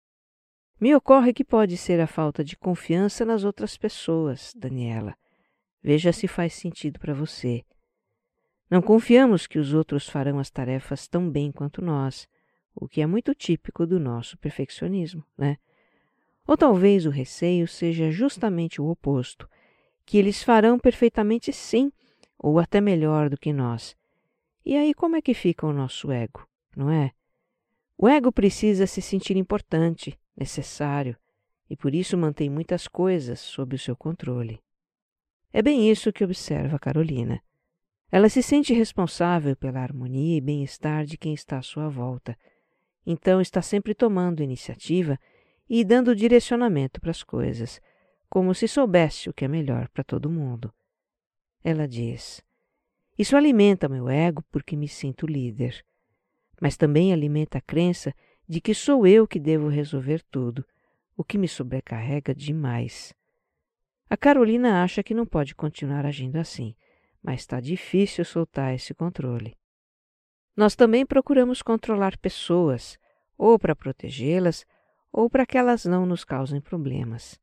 Me 0.83 0.97
ocorre 0.97 1.33
que 1.33 1.45
pode 1.45 1.77
ser 1.77 2.01
a 2.01 2.09
falta 2.09 2.43
de 2.43 2.57
confiança 2.57 3.25
nas 3.25 3.45
outras 3.45 3.77
pessoas, 3.77 4.53
Daniela. 4.57 5.17
Veja 5.81 6.13
se 6.13 6.27
faz 6.27 6.55
sentido 6.55 6.99
para 6.99 7.15
você. 7.15 7.65
Não 8.69 8.83
confiamos 8.83 9.47
que 9.47 9.61
os 9.61 9.75
outros 9.75 10.09
farão 10.09 10.41
as 10.41 10.51
tarefas 10.51 11.07
tão 11.07 11.31
bem 11.31 11.53
quanto 11.53 11.81
nós, 11.81 12.27
o 12.75 12.89
que 12.89 13.01
é 13.01 13.07
muito 13.07 13.33
típico 13.33 13.87
do 13.87 14.01
nosso 14.01 14.37
perfeccionismo, 14.39 15.25
né? 15.39 15.57
Ou 16.49 16.57
talvez 16.57 17.07
o 17.07 17.11
receio 17.11 17.69
seja 17.69 18.11
justamente 18.11 18.83
o 18.83 18.89
oposto, 18.89 19.49
que 20.05 20.19
eles 20.19 20.43
farão 20.43 20.81
perfeitamente 20.81 21.53
sim, 21.53 21.93
ou 22.37 22.59
até 22.59 22.81
melhor 22.81 23.31
do 23.31 23.39
que 23.39 23.53
nós. 23.53 23.97
E 24.67 24.77
aí 24.77 24.93
como 24.95 25.15
é 25.15 25.23
que 25.23 25.33
fica 25.33 25.65
o 25.65 25.73
nosso 25.73 26.11
ego, 26.11 26.45
não 26.77 26.91
é? 26.91 27.13
O 27.97 28.09
ego 28.09 28.33
precisa 28.33 28.85
se 28.85 29.01
sentir 29.01 29.37
importante, 29.37 30.19
necessário 30.37 31.17
e 31.69 31.77
por 31.77 31.95
isso 31.95 32.19
mantém 32.19 32.51
muitas 32.51 32.87
coisas 32.87 33.41
sob 33.41 33.77
o 33.77 33.79
seu 33.79 33.97
controle. 33.97 34.63
É 35.53 35.63
bem 35.63 35.91
isso 35.91 36.13
que 36.13 36.25
observa 36.25 36.79
Carolina. 36.79 37.43
Ela 38.11 38.29
se 38.29 38.43
sente 38.43 38.75
responsável 38.75 39.57
pela 39.57 39.81
harmonia 39.81 40.37
e 40.37 40.41
bem-estar 40.41 41.05
de 41.07 41.17
quem 41.17 41.33
está 41.33 41.59
à 41.59 41.63
sua 41.63 41.89
volta, 41.89 42.37
então 43.07 43.41
está 43.41 43.63
sempre 43.63 43.95
tomando 43.95 44.43
iniciativa 44.43 45.19
e 45.69 45.83
dando 45.83 46.15
direcionamento 46.15 47.01
para 47.01 47.11
as 47.11 47.23
coisas, 47.23 47.81
como 48.29 48.55
se 48.55 48.69
soubesse 48.69 49.31
o 49.31 49.33
que 49.33 49.47
é 49.47 49.49
melhor 49.49 49.89
para 49.89 50.05
todo 50.05 50.31
mundo. 50.31 50.73
Ela 51.65 51.89
diz: 51.89 52.43
Isso 53.19 53.37
alimenta 53.37 53.89
meu 53.89 54.09
ego 54.09 54.45
porque 54.51 54.77
me 54.77 54.89
sinto 54.89 55.27
líder, 55.27 55.83
mas 56.61 56.77
também 56.77 57.13
alimenta 57.13 57.59
a 57.59 57.63
crença 57.63 58.15
de 58.53 58.61
que 58.61 58.75
sou 58.75 59.07
eu 59.07 59.27
que 59.27 59.41
devo 59.41 59.69
resolver 59.69 60.23
tudo, 60.31 60.63
o 61.17 61.25
que 61.25 61.39
me 61.39 61.49
sobrecarrega 61.49 62.35
demais. 62.35 63.15
A 64.11 64.15
Carolina 64.15 64.83
acha 64.83 65.03
que 65.03 65.15
não 65.15 65.25
pode 65.25 65.55
continuar 65.55 66.05
agindo 66.05 66.37
assim, 66.37 66.77
mas 67.23 67.41
está 67.41 67.61
difícil 67.61 68.27
soltar 68.27 68.75
esse 68.75 68.93
controle. 68.93 69.57
Nós 70.55 70.77
também 70.77 71.07
procuramos 71.07 71.63
controlar 71.63 72.19
pessoas, 72.19 72.99
ou 73.39 73.59
para 73.59 73.75
protegê-las, 73.75 74.67
ou 75.11 75.31
para 75.31 75.47
que 75.47 75.57
elas 75.57 75.87
não 75.87 76.05
nos 76.05 76.23
causem 76.23 76.61
problemas. 76.61 77.41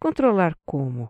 Controlar 0.00 0.58
como? 0.66 1.08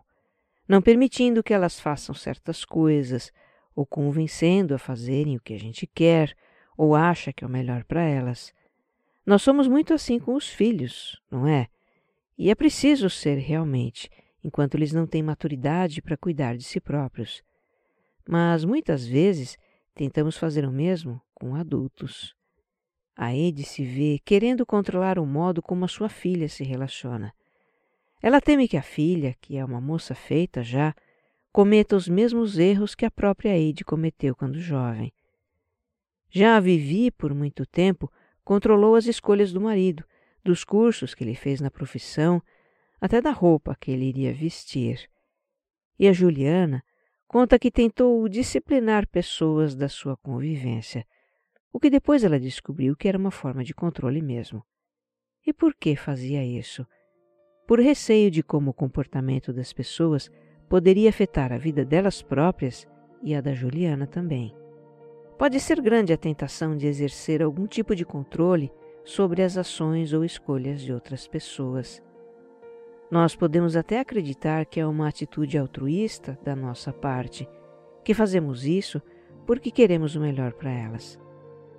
Não 0.67 0.79
permitindo 0.79 1.41
que 1.41 1.55
elas 1.55 1.79
façam 1.79 2.13
certas 2.13 2.63
coisas, 2.63 3.33
ou 3.75 3.83
convencendo 3.83 4.75
a 4.75 4.77
fazerem 4.77 5.37
o 5.37 5.41
que 5.41 5.55
a 5.55 5.59
gente 5.59 5.87
quer, 5.87 6.37
ou 6.77 6.93
acha 6.93 7.33
que 7.33 7.43
é 7.43 7.47
o 7.47 7.49
melhor 7.49 7.83
para 7.83 8.03
elas. 8.03 8.55
Nós 9.27 9.41
somos 9.41 9.67
muito 9.67 9.93
assim 9.93 10.19
com 10.19 10.35
os 10.35 10.47
filhos, 10.47 11.21
não 11.29 11.45
é? 11.45 11.67
E 12.37 12.49
é 12.49 12.55
preciso 12.55 13.09
ser 13.09 13.35
realmente, 13.35 14.09
enquanto 14.41 14.75
eles 14.75 14.93
não 14.93 15.05
têm 15.05 15.21
maturidade 15.21 16.01
para 16.01 16.15
cuidar 16.15 16.55
de 16.55 16.63
si 16.63 16.79
próprios. 16.79 17.43
Mas 18.25 18.63
muitas 18.63 19.05
vezes 19.05 19.57
tentamos 19.93 20.37
fazer 20.37 20.65
o 20.65 20.71
mesmo 20.71 21.21
com 21.33 21.55
adultos. 21.55 22.33
A 23.17 23.35
Ed 23.35 23.65
se 23.65 23.83
vê 23.83 24.17
querendo 24.23 24.65
controlar 24.65 25.19
o 25.19 25.25
modo 25.25 25.61
como 25.61 25.83
a 25.83 25.89
sua 25.89 26.07
filha 26.07 26.47
se 26.47 26.63
relaciona. 26.63 27.33
Ela 28.21 28.39
teme 28.39 28.65
que 28.65 28.77
a 28.77 28.81
filha, 28.81 29.35
que 29.41 29.57
é 29.57 29.65
uma 29.65 29.81
moça 29.81 30.15
feita 30.15 30.63
já, 30.63 30.95
cometa 31.51 31.97
os 31.97 32.07
mesmos 32.07 32.57
erros 32.57 32.95
que 32.95 33.05
a 33.05 33.11
própria 33.11 33.57
Ed 33.57 33.83
cometeu 33.83 34.33
quando 34.33 34.57
jovem. 34.57 35.11
Já 36.29 36.55
a 36.55 36.61
Vivi, 36.61 37.11
por 37.11 37.33
muito 37.33 37.65
tempo, 37.65 38.09
controlou 38.47 38.95
as 38.95 39.07
escolhas 39.07 39.51
do 39.51 39.59
marido, 39.59 40.05
dos 40.41 40.63
cursos 40.63 41.13
que 41.13 41.21
ele 41.21 41.35
fez 41.35 41.59
na 41.59 41.69
profissão, 41.69 42.41
até 43.01 43.21
da 43.21 43.31
roupa 43.31 43.75
que 43.77 43.91
ele 43.91 44.05
iria 44.05 44.33
vestir. 44.33 45.09
E 45.99 46.07
a 46.07 46.13
Juliana 46.13 46.81
conta 47.27 47.59
que 47.59 47.69
tentou 47.69 48.25
disciplinar 48.29 49.05
pessoas 49.05 49.75
da 49.75 49.89
sua 49.89 50.15
convivência, 50.15 51.05
o 51.73 51.77
que 51.77 51.89
depois 51.89 52.23
ela 52.23 52.39
descobriu 52.39 52.95
que 52.95 53.09
era 53.09 53.17
uma 53.17 53.31
forma 53.31 53.65
de 53.65 53.73
controle 53.73 54.21
mesmo. 54.21 54.63
E 55.45 55.51
por 55.51 55.75
que 55.75 55.97
fazia 55.97 56.41
isso? 56.41 56.87
Por 57.67 57.81
receio 57.81 58.31
de 58.31 58.41
como 58.41 58.71
o 58.71 58.73
comportamento 58.73 59.51
das 59.51 59.73
pessoas 59.73 60.31
poderia 60.69 61.09
afetar 61.09 61.51
a 61.51 61.57
vida 61.57 61.83
delas 61.83 62.21
próprias 62.21 62.87
e 63.21 63.35
a 63.35 63.41
da 63.41 63.53
Juliana 63.53 64.07
também. 64.07 64.55
Pode 65.37 65.59
ser 65.59 65.79
grande 65.79 66.11
a 66.11 66.17
tentação 66.17 66.75
de 66.75 66.87
exercer 66.87 67.43
algum 67.43 67.67
tipo 67.67 67.95
de 67.95 68.03
controle 68.03 68.71
sobre 69.05 69.43
as 69.43 69.55
ações 69.55 70.11
ou 70.11 70.25
escolhas 70.25 70.81
de 70.81 70.91
outras 70.91 71.27
pessoas. 71.27 72.01
Nós 73.11 73.35
podemos 73.35 73.75
até 73.75 73.99
acreditar 73.99 74.65
que 74.65 74.79
é 74.79 74.85
uma 74.85 75.07
atitude 75.07 75.55
altruísta 75.55 76.39
da 76.43 76.55
nossa 76.55 76.91
parte, 76.91 77.47
que 78.03 78.15
fazemos 78.15 78.65
isso 78.65 78.99
porque 79.45 79.69
queremos 79.69 80.15
o 80.15 80.19
melhor 80.19 80.53
para 80.53 80.71
elas. 80.71 81.19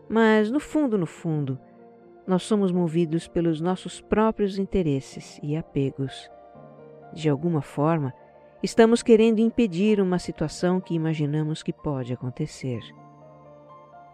Mas, 0.09 0.53
no 0.53 0.61
fundo, 0.61 0.97
no 0.97 1.05
fundo, 1.05 1.59
nós 2.29 2.45
somos 2.45 2.71
movidos 2.71 3.27
pelos 3.27 3.61
nossos 3.61 4.01
próprios 4.01 4.57
interesses 4.57 5.41
e 5.43 5.57
apegos. 5.57 6.31
De 7.13 7.29
alguma 7.29 7.61
forma, 7.61 8.15
estamos 8.63 9.03
querendo 9.03 9.41
impedir 9.41 10.01
uma 10.01 10.21
situação 10.21 10.81
que 10.81 10.95
imaginamos 10.95 11.61
que 11.61 11.73
pode 11.73 12.13
acontecer. 12.13 12.81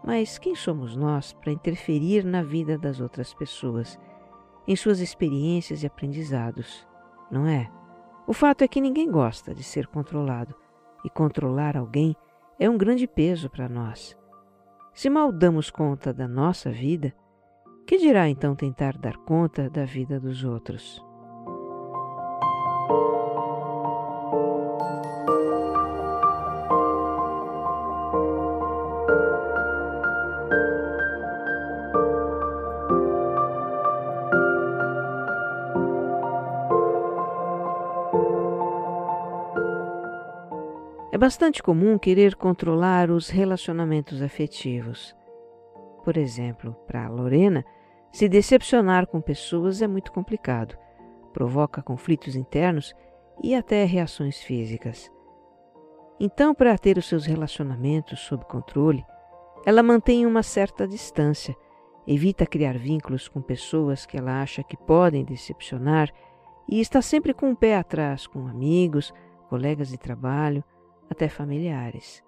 Mas 0.05 0.37
quem 0.37 0.53
somos 0.53 0.95
nós 0.95 1.33
para 1.33 1.51
interferir 1.51 2.23
na 2.23 2.43
vida 2.43 2.77
das 2.77 3.01
outras 3.01 3.33
pessoas, 3.33 3.99
em 4.67 4.75
suas 4.75 4.99
experiências 4.99 5.81
e 5.81 5.87
aprendizados? 5.87 6.87
Não 7.31 7.47
é? 7.47 7.71
O 8.27 8.33
fato 8.33 8.63
é 8.63 8.67
que 8.67 8.79
ninguém 8.79 9.09
gosta 9.09 9.53
de 9.53 9.63
ser 9.63 9.87
controlado, 9.87 10.53
e 11.03 11.09
controlar 11.09 11.75
alguém 11.75 12.15
é 12.59 12.69
um 12.69 12.77
grande 12.77 13.07
peso 13.07 13.49
para 13.49 13.67
nós. 13.67 14.17
Se 14.93 15.09
mal 15.09 15.31
damos 15.31 15.69
conta 15.69 16.13
da 16.13 16.27
nossa 16.27 16.71
vida, 16.71 17.13
que 17.85 17.97
dirá 17.97 18.29
então 18.29 18.55
tentar 18.55 18.97
dar 18.97 19.17
conta 19.17 19.69
da 19.69 19.85
vida 19.85 20.19
dos 20.19 20.43
outros? 20.43 21.03
Bastante 41.25 41.63
comum 41.63 41.97
querer 41.97 42.35
controlar 42.35 43.09
os 43.09 43.29
relacionamentos 43.29 44.21
afetivos. 44.21 45.15
Por 46.03 46.17
exemplo, 46.17 46.75
para 46.85 47.09
Lorena, 47.09 47.65
se 48.11 48.29
decepcionar 48.29 49.07
com 49.07 49.19
pessoas 49.19 49.81
é 49.81 49.87
muito 49.87 50.11
complicado, 50.11 50.77
provoca 51.33 51.81
conflitos 51.81 52.35
internos 52.35 52.93
e 53.43 53.55
até 53.55 53.83
reações 53.85 54.37
físicas. 54.37 55.11
Então, 56.19 56.53
para 56.53 56.77
ter 56.77 56.95
os 56.95 57.07
seus 57.07 57.25
relacionamentos 57.25 58.19
sob 58.19 58.45
controle, 58.45 59.03
ela 59.65 59.81
mantém 59.81 60.27
uma 60.27 60.43
certa 60.43 60.87
distância, 60.87 61.55
evita 62.05 62.45
criar 62.45 62.77
vínculos 62.77 63.27
com 63.27 63.41
pessoas 63.41 64.05
que 64.05 64.15
ela 64.15 64.43
acha 64.43 64.61
que 64.61 64.77
podem 64.77 65.25
decepcionar 65.25 66.13
e 66.69 66.79
está 66.79 67.01
sempre 67.01 67.33
com 67.33 67.49
o 67.49 67.55
pé 67.55 67.77
atrás 67.77 68.27
com 68.27 68.47
amigos, 68.47 69.11
colegas 69.49 69.87
de 69.87 69.97
trabalho 69.97 70.63
até 71.09 71.27
familiares. 71.29 72.23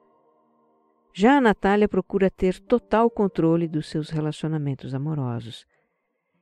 Já 1.13 1.37
a 1.37 1.41
Natália 1.41 1.89
procura 1.89 2.29
ter 2.29 2.59
total 2.59 3.09
controle 3.09 3.67
dos 3.67 3.87
seus 3.87 4.09
relacionamentos 4.09 4.93
amorosos. 4.93 5.65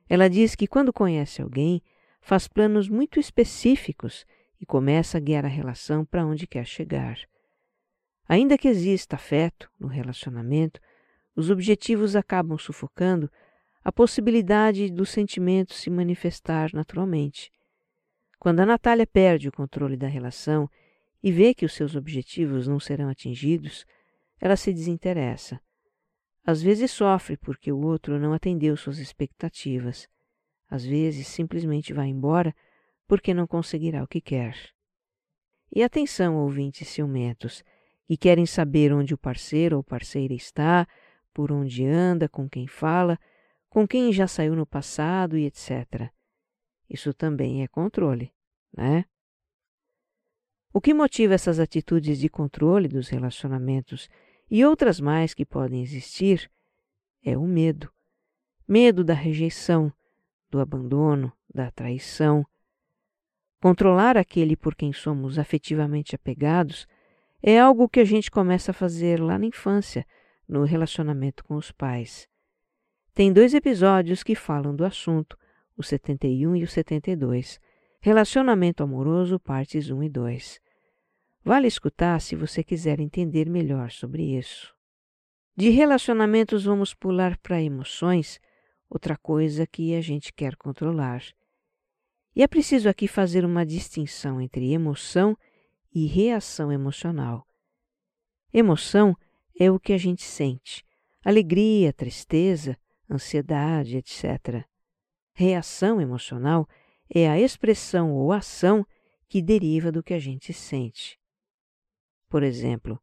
Ela 0.08 0.28
diz 0.28 0.54
que 0.54 0.66
quando 0.66 0.92
conhece 0.92 1.40
alguém, 1.40 1.82
faz 2.20 2.46
planos 2.46 2.88
muito 2.88 3.18
específicos 3.18 4.26
e 4.60 4.66
começa 4.66 5.16
a 5.16 5.20
guiar 5.20 5.44
a 5.44 5.48
relação 5.48 6.04
para 6.04 6.26
onde 6.26 6.46
quer 6.46 6.66
chegar. 6.66 7.18
Ainda 8.28 8.58
que 8.58 8.68
exista 8.68 9.16
afeto 9.16 9.70
no 9.78 9.86
relacionamento, 9.86 10.80
os 11.34 11.50
objetivos 11.50 12.16
acabam 12.16 12.58
sufocando 12.58 13.30
a 13.84 13.92
possibilidade 13.92 14.90
do 14.90 15.06
sentimento 15.06 15.72
se 15.72 15.88
manifestar 15.88 16.70
naturalmente. 16.74 17.52
Quando 18.38 18.60
a 18.60 18.66
Natália 18.66 19.06
perde 19.06 19.48
o 19.48 19.52
controle 19.52 19.96
da 19.96 20.08
relação 20.08 20.68
e 21.22 21.32
vê 21.32 21.54
que 21.54 21.64
os 21.64 21.72
seus 21.72 21.96
objetivos 21.96 22.66
não 22.68 22.78
serão 22.78 23.08
atingidos, 23.08 23.84
ela 24.40 24.56
se 24.56 24.72
desinteressa. 24.72 25.60
Às 26.44 26.62
vezes 26.62 26.90
sofre 26.92 27.36
porque 27.36 27.72
o 27.72 27.80
outro 27.80 28.18
não 28.18 28.32
atendeu 28.32 28.76
suas 28.76 28.98
expectativas. 28.98 30.08
Às 30.68 30.84
vezes 30.84 31.26
simplesmente 31.26 31.92
vai 31.92 32.08
embora 32.08 32.54
porque 33.06 33.34
não 33.34 33.46
conseguirá 33.46 34.02
o 34.02 34.08
que 34.08 34.20
quer. 34.20 34.56
E 35.74 35.82
atenção, 35.82 36.36
ouvintes 36.36 36.88
ciumentos, 36.88 37.64
que 38.06 38.16
querem 38.16 38.46
saber 38.46 38.92
onde 38.92 39.14
o 39.14 39.18
parceiro 39.18 39.76
ou 39.76 39.82
parceira 39.82 40.34
está, 40.34 40.86
por 41.34 41.50
onde 41.50 41.84
anda, 41.84 42.28
com 42.28 42.48
quem 42.48 42.66
fala, 42.66 43.18
com 43.68 43.86
quem 43.86 44.12
já 44.12 44.26
saiu 44.26 44.54
no 44.54 44.64
passado 44.64 45.36
e 45.36 45.44
etc. 45.44 46.10
Isso 46.88 47.12
também 47.12 47.62
é 47.62 47.68
controle, 47.68 48.32
né? 48.72 49.04
O 50.76 50.80
que 50.82 50.92
motiva 50.92 51.32
essas 51.32 51.58
atitudes 51.58 52.18
de 52.18 52.28
controle 52.28 52.86
dos 52.86 53.08
relacionamentos 53.08 54.10
e 54.50 54.62
outras 54.62 55.00
mais 55.00 55.32
que 55.32 55.46
podem 55.46 55.82
existir 55.82 56.50
é 57.24 57.34
o 57.34 57.46
medo. 57.46 57.90
Medo 58.68 59.02
da 59.02 59.14
rejeição, 59.14 59.90
do 60.50 60.60
abandono, 60.60 61.32
da 61.48 61.70
traição. 61.70 62.44
Controlar 63.58 64.18
aquele 64.18 64.54
por 64.54 64.74
quem 64.74 64.92
somos 64.92 65.38
afetivamente 65.38 66.14
apegados 66.14 66.86
é 67.42 67.58
algo 67.58 67.88
que 67.88 68.00
a 68.00 68.04
gente 68.04 68.30
começa 68.30 68.70
a 68.70 68.74
fazer 68.74 69.18
lá 69.18 69.38
na 69.38 69.46
infância, 69.46 70.06
no 70.46 70.62
relacionamento 70.64 71.42
com 71.42 71.54
os 71.54 71.72
pais. 71.72 72.28
Tem 73.14 73.32
dois 73.32 73.54
episódios 73.54 74.22
que 74.22 74.34
falam 74.34 74.76
do 74.76 74.84
assunto, 74.84 75.38
o 75.74 75.82
71 75.82 76.54
e 76.54 76.64
o 76.64 76.68
72, 76.68 77.58
Relacionamento 77.98 78.82
Amoroso, 78.82 79.40
partes 79.40 79.88
1 79.88 80.02
e 80.02 80.08
2. 80.10 80.65
Vale 81.46 81.68
escutar 81.68 82.20
se 82.20 82.34
você 82.34 82.64
quiser 82.64 82.98
entender 82.98 83.48
melhor 83.48 83.92
sobre 83.92 84.36
isso. 84.36 84.74
De 85.56 85.68
relacionamentos, 85.70 86.64
vamos 86.64 86.92
pular 86.92 87.38
para 87.38 87.62
emoções, 87.62 88.40
outra 88.90 89.16
coisa 89.16 89.64
que 89.64 89.94
a 89.94 90.00
gente 90.00 90.32
quer 90.32 90.56
controlar. 90.56 91.22
E 92.34 92.42
é 92.42 92.48
preciso 92.48 92.88
aqui 92.88 93.06
fazer 93.06 93.44
uma 93.44 93.64
distinção 93.64 94.40
entre 94.40 94.72
emoção 94.72 95.38
e 95.94 96.06
reação 96.06 96.72
emocional. 96.72 97.46
Emoção 98.52 99.14
é 99.56 99.70
o 99.70 99.78
que 99.78 99.92
a 99.92 99.98
gente 99.98 100.24
sente: 100.24 100.84
alegria, 101.24 101.92
tristeza, 101.92 102.76
ansiedade, 103.08 103.98
etc. 103.98 104.66
Reação 105.32 106.00
emocional 106.00 106.66
é 107.08 107.30
a 107.30 107.38
expressão 107.38 108.12
ou 108.12 108.32
ação 108.32 108.84
que 109.28 109.40
deriva 109.40 109.92
do 109.92 110.02
que 110.02 110.12
a 110.12 110.18
gente 110.18 110.52
sente. 110.52 111.16
Por 112.28 112.42
exemplo, 112.42 113.00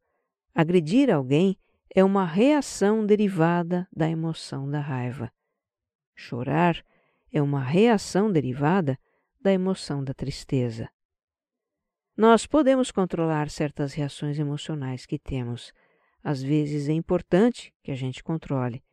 agredir 0.54 1.10
alguém 1.10 1.58
é 1.96 2.04
uma 2.04 2.26
reação 2.26 3.06
derivada 3.06 3.88
da 3.96 4.10
emoção 4.10 4.70
da 4.70 4.80
raiva. 4.80 5.32
Chorar 6.16 6.84
é 7.32 7.42
uma 7.42 7.62
reação 7.62 8.32
derivada 8.32 8.98
da 9.40 9.52
emoção 9.52 10.04
da 10.04 10.14
tristeza. 10.14 10.90
Nós 12.16 12.46
podemos 12.46 12.92
controlar 12.92 13.50
certas 13.50 13.94
reações 13.94 14.38
emocionais 14.38 15.06
que 15.06 15.18
temos. 15.18 15.74
Às 16.24 16.44
vezes 16.44 16.88
é 16.88 16.94
importante 16.94 17.74
que 17.82 17.92
a 17.92 17.96
gente 17.96 18.24
controle. 18.24 18.84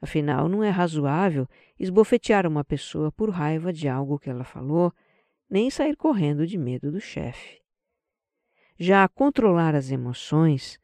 Afinal, 0.00 0.48
não 0.48 0.64
é 0.64 0.68
razoável 0.68 1.46
esbofetear 1.78 2.46
uma 2.46 2.64
pessoa 2.64 3.12
por 3.12 3.30
raiva 3.30 3.72
de 3.72 3.88
algo 3.88 4.18
que 4.18 4.28
ela 4.28 4.42
falou, 4.42 4.92
nem 5.48 5.70
sair 5.70 5.96
correndo 5.96 6.44
de 6.44 6.58
medo 6.58 6.90
do 6.90 7.00
chefe. 7.00 7.61
Já 8.84 9.06
controlar 9.06 9.76
as 9.76 9.92
emoções, 9.92 10.76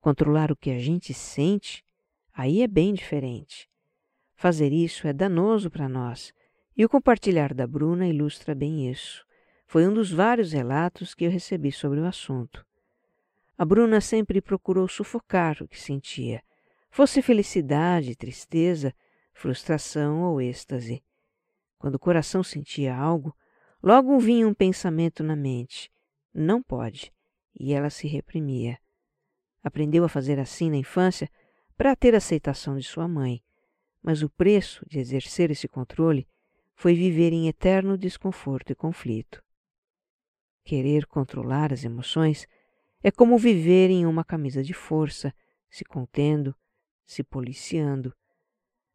controlar 0.00 0.50
o 0.50 0.56
que 0.56 0.70
a 0.70 0.78
gente 0.78 1.12
sente, 1.12 1.84
aí 2.32 2.62
é 2.62 2.66
bem 2.66 2.94
diferente. 2.94 3.68
Fazer 4.34 4.72
isso 4.72 5.06
é 5.06 5.12
danoso 5.12 5.70
para 5.70 5.86
nós, 5.86 6.32
e 6.74 6.82
o 6.82 6.88
compartilhar 6.88 7.52
da 7.52 7.66
Bruna 7.66 8.08
ilustra 8.08 8.54
bem 8.54 8.90
isso. 8.90 9.22
Foi 9.66 9.86
um 9.86 9.92
dos 9.92 10.10
vários 10.10 10.52
relatos 10.52 11.14
que 11.14 11.26
eu 11.26 11.30
recebi 11.30 11.70
sobre 11.70 12.00
o 12.00 12.06
assunto. 12.06 12.64
A 13.58 13.66
Bruna 13.66 14.00
sempre 14.00 14.40
procurou 14.40 14.88
sufocar 14.88 15.62
o 15.62 15.68
que 15.68 15.78
sentia, 15.78 16.42
fosse 16.88 17.20
felicidade, 17.20 18.16
tristeza, 18.16 18.94
frustração 19.34 20.22
ou 20.22 20.40
êxtase. 20.40 21.04
Quando 21.78 21.96
o 21.96 22.00
coração 22.00 22.42
sentia 22.42 22.96
algo, 22.96 23.36
logo 23.82 24.18
vinha 24.18 24.48
um 24.48 24.54
pensamento 24.54 25.22
na 25.22 25.36
mente: 25.36 25.92
não 26.32 26.62
pode, 26.62 27.12
e 27.58 27.72
ela 27.72 27.90
se 27.90 28.06
reprimia. 28.06 28.78
Aprendeu 29.62 30.04
a 30.04 30.08
fazer 30.08 30.38
assim 30.38 30.70
na 30.70 30.76
infância 30.76 31.28
para 31.76 31.96
ter 31.96 32.14
aceitação 32.14 32.76
de 32.76 32.84
sua 32.84 33.08
mãe, 33.08 33.42
mas 34.02 34.22
o 34.22 34.30
preço 34.30 34.84
de 34.88 34.98
exercer 34.98 35.50
esse 35.50 35.66
controle 35.66 36.28
foi 36.74 36.94
viver 36.94 37.32
em 37.32 37.48
eterno 37.48 37.96
desconforto 37.96 38.70
e 38.70 38.74
conflito. 38.74 39.42
Querer 40.64 41.06
controlar 41.06 41.72
as 41.72 41.84
emoções 41.84 42.46
é 43.02 43.10
como 43.10 43.38
viver 43.38 43.90
em 43.90 44.06
uma 44.06 44.24
camisa 44.24 44.62
de 44.62 44.74
força, 44.74 45.34
se 45.70 45.84
contendo, 45.84 46.54
se 47.04 47.22
policiando. 47.22 48.14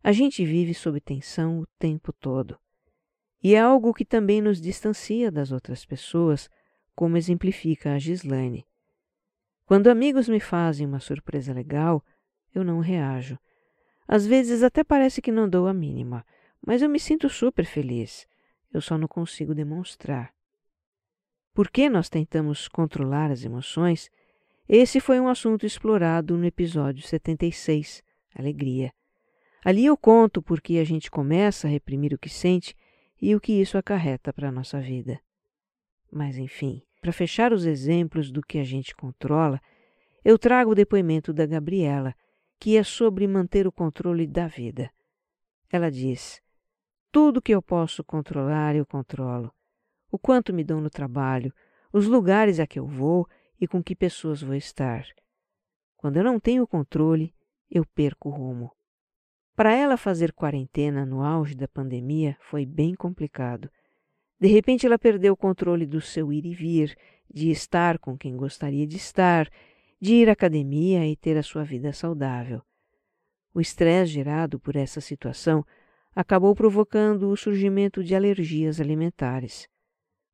A 0.04 0.12
gente 0.12 0.44
vive 0.46 0.74
sob 0.74 1.00
tensão 1.00 1.60
o 1.60 1.68
tempo 1.78 2.12
todo. 2.14 2.60
E 3.44 3.56
é 3.56 3.60
algo 3.60 3.94
que 3.94 4.06
também 4.06 4.42
nos 4.42 4.62
distancia 4.62 5.32
das 5.32 5.52
outras 5.52 5.86
pessoas, 5.86 6.50
como 6.96 7.18
exemplifica 7.18 7.94
a 7.94 8.00
Gislaine. 8.00 8.66
Quando 9.66 9.90
amigos 9.90 10.28
me 10.28 10.40
fazem 10.40 10.86
uma 10.86 11.00
surpresa 11.00 11.54
legal, 11.54 12.04
eu 12.54 12.64
não 12.64 12.80
reajo. 12.80 13.38
Às 14.08 14.26
vezes 14.26 14.64
até 14.64 14.84
parece 14.84 15.22
que 15.22 15.32
não 15.32 15.48
dou 15.48 15.68
a 15.68 15.74
mínima, 15.74 16.26
mas 16.66 16.82
eu 16.82 16.90
me 16.90 17.00
sinto 17.00 17.30
super 17.30 17.66
feliz. 17.66 18.28
Eu 18.74 18.82
só 18.82 18.98
não 18.98 19.08
consigo 19.08 19.56
demonstrar. 19.56 20.34
Por 21.54 21.70
que 21.70 21.90
nós 21.90 22.10
tentamos 22.10 22.68
controlar 22.68 23.32
as 23.32 23.44
emoções? 23.44 24.10
Esse 24.68 25.00
foi 25.00 25.20
um 25.20 25.28
assunto 25.28 25.66
explorado 25.66 26.38
no 26.38 26.46
episódio 26.46 27.06
76, 27.06 28.02
Alegria. 28.36 28.94
Ali 29.64 29.86
eu 29.86 29.98
conto 29.98 30.42
por 30.42 30.62
que 30.62 30.80
a 30.80 30.84
gente 30.84 31.12
começa 31.12 31.68
a 31.68 31.70
reprimir 31.70 32.14
o 32.14 32.18
que 32.18 32.30
sente 32.30 32.76
e 33.22 33.36
o 33.36 33.40
que 33.40 33.54
isso 33.54 33.78
acarreta 33.78 34.34
para 34.34 34.50
a 34.50 34.52
nossa 34.52 34.80
vida. 34.80 35.20
Mas, 36.12 36.38
enfim, 36.38 36.84
para 37.00 37.14
fechar 37.14 37.54
os 37.54 37.66
exemplos 37.66 38.30
do 38.30 38.42
que 38.42 38.60
a 38.60 38.64
gente 38.64 38.96
controla, 38.96 39.62
eu 40.24 40.38
trago 40.38 40.72
o 40.72 40.76
depoimento 40.76 41.34
da 41.34 41.46
Gabriela, 41.46 42.14
que 42.60 42.78
é 42.78 42.84
sobre 42.84 43.26
manter 43.28 43.66
o 43.66 43.72
controle 43.72 44.28
da 44.28 44.48
vida. 44.48 44.92
Ela 45.72 45.90
diz: 45.90 46.42
Tudo 47.12 47.42
que 47.42 47.54
eu 47.54 47.62
posso 47.62 48.04
controlar, 48.04 48.76
eu 48.76 48.86
controlo. 48.86 49.52
O 50.12 50.20
quanto 50.20 50.54
me 50.54 50.64
dão 50.64 50.82
no 50.82 50.90
trabalho, 50.90 51.54
os 51.92 52.06
lugares 52.06 52.60
a 52.60 52.68
que 52.68 52.78
eu 52.78 52.86
vou 52.86 53.28
e 53.60 53.68
com 53.68 53.82
que 53.82 53.96
pessoas 53.96 54.42
vou 54.42 54.56
estar. 54.56 55.06
Quando 55.96 56.18
eu 56.18 56.24
não 56.24 56.40
tenho 56.40 56.68
controle, 56.68 57.34
eu 57.70 57.86
perco 57.86 58.30
o 58.30 58.32
rumo. 58.32 58.72
Para 59.56 59.74
ela 59.74 59.98
fazer 59.98 60.34
quarentena 60.34 61.06
no 61.06 61.24
auge 61.24 61.56
da 61.56 61.68
pandemia 61.68 62.38
foi 62.42 62.66
bem 62.66 62.96
complicado. 62.96 63.70
De 64.42 64.48
repente 64.48 64.88
ela 64.88 64.98
perdeu 64.98 65.34
o 65.34 65.38
controle 65.38 65.86
do 65.86 66.02
seu 66.02 66.34
ir 66.34 66.48
e 66.48 66.54
vir, 66.56 66.98
de 67.32 67.52
estar 67.52 68.00
com 68.00 68.18
quem 68.18 68.36
gostaria 68.36 68.88
de 68.88 68.98
estar, 68.98 69.48
de 70.02 70.16
ir 70.16 70.30
à 70.30 70.32
academia 70.32 71.06
e 71.06 71.16
ter 71.16 71.38
a 71.38 71.44
sua 71.44 71.64
vida 71.64 71.94
saudável. 71.94 72.64
O 73.54 73.62
estresse 73.62 74.14
gerado 74.14 74.60
por 74.60 74.76
essa 74.76 75.00
situação 75.00 75.64
acabou 76.16 76.56
provocando 76.56 77.30
o 77.30 77.38
surgimento 77.38 78.04
de 78.04 78.16
alergias 78.16 78.82
alimentares. 78.82 79.68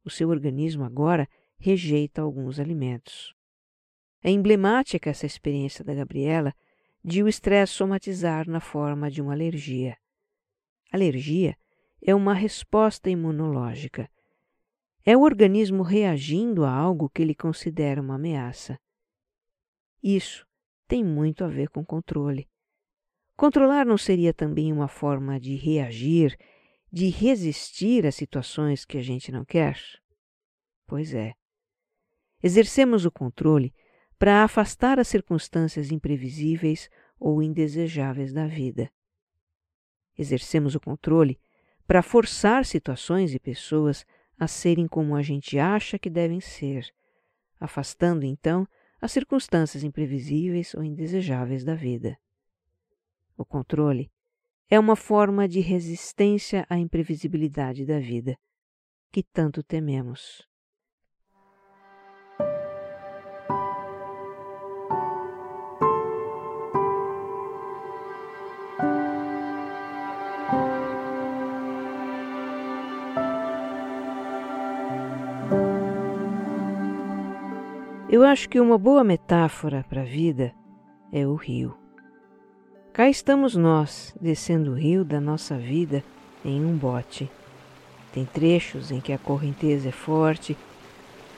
O 0.06 0.10
seu 0.10 0.30
organismo 0.30 0.86
agora 0.86 1.28
rejeita 1.60 2.22
alguns 2.22 2.62
alimentos. 2.62 3.36
É 4.24 4.32
emblemática 4.32 5.10
essa 5.10 5.26
experiência 5.26 5.84
da 5.84 5.93
Gabriela 5.93 6.54
de 7.04 7.22
o 7.22 7.28
estresse 7.28 7.74
somatizar 7.74 8.48
na 8.48 8.62
forma 8.62 9.12
de 9.12 9.22
uma 9.22 9.34
alergia. 9.34 9.98
Alergia 10.93 11.58
é 12.01 12.13
uma 12.13 12.33
resposta 12.33 13.10
imunológica. 13.10 14.10
É 15.05 15.15
o 15.15 15.21
organismo 15.21 15.83
reagindo 15.83 16.65
a 16.65 16.71
algo 16.71 17.10
que 17.10 17.21
ele 17.21 17.33
considera 17.33 18.01
uma 18.01 18.15
ameaça. 18.15 18.79
Isso 20.03 20.45
tem 20.88 21.03
muito 21.03 21.43
a 21.43 21.47
ver 21.47 21.69
com 21.69 21.83
controle. 21.86 22.47
Controlar 23.36 23.86
não 23.86 23.97
seria 23.97 24.33
também 24.33 24.73
uma 24.73 24.88
forma 24.88 25.39
de 25.39 25.55
reagir, 25.55 26.38
de 26.91 27.10
resistir 27.10 28.05
a 28.05 28.12
situações 28.12 28.83
que 28.86 28.97
a 28.97 29.01
gente 29.01 29.31
não 29.31 29.45
quer? 29.45 29.79
Pois 30.86 31.13
é. 31.13 31.33
Exercemos 32.41 33.05
o 33.05 33.12
controle 33.12 33.73
para 34.17 34.43
afastar 34.43 34.99
as 34.99 35.07
circunstâncias 35.07 35.91
imprevisíveis 35.91 36.89
ou 37.19 37.41
indesejáveis 37.41 38.33
da 38.33 38.47
vida. 38.47 38.91
Exercemos 40.17 40.73
o 40.75 40.79
controle 40.79 41.39
para 41.88 42.04
forçar 42.04 42.65
situações 42.65 43.34
e 43.34 43.39
pessoas 43.39 44.06
a 44.38 44.47
serem 44.47 44.88
como 44.88 45.15
a 45.15 45.21
gente 45.21 45.58
acha 45.58 45.97
que 45.97 46.10
devem 46.10 46.41
ser, 46.41 46.86
afastando 47.60 48.26
então 48.26 48.67
as 49.02 49.12
circunstâncias 49.12 49.84
imprevisíveis 49.84 50.73
ou 50.76 50.84
indesejáveis 50.84 51.63
da 51.63 51.73
vida. 51.73 52.17
O 53.38 53.45
controle 53.45 54.12
é 54.69 54.78
uma 54.78 54.95
forma 54.95 55.47
de 55.47 55.62
resistência 55.62 56.65
à 56.69 56.78
imprevisibilidade 56.78 57.86
da 57.86 58.00
vida, 58.00 58.38
que 59.12 59.23
tanto 59.23 59.63
tememos. 59.63 60.45
Eu 78.10 78.24
acho 78.24 78.48
que 78.48 78.58
uma 78.58 78.78
boa 78.78 79.04
metáfora 79.04 79.86
para 79.89 80.04
a 80.04 80.06
vida 80.06 80.54
é 81.12 81.28
o 81.28 81.36
rio. 81.36 81.76
Cá 82.93 83.10
estamos 83.10 83.54
nós, 83.54 84.15
descendo 84.22 84.72
o 84.72 84.76
rio 84.76 85.04
da 85.04 85.20
nossa 85.20 85.58
vida 85.58 86.02
em 86.46 86.63
um 86.63 86.78
bote. 86.78 87.30
Tem 88.13 88.24
trechos 88.24 88.91
em 88.91 89.02
que 89.02 89.12
a 89.12 89.17
correnteza 89.17 89.89
é 89.89 89.91
forte, 89.91 90.58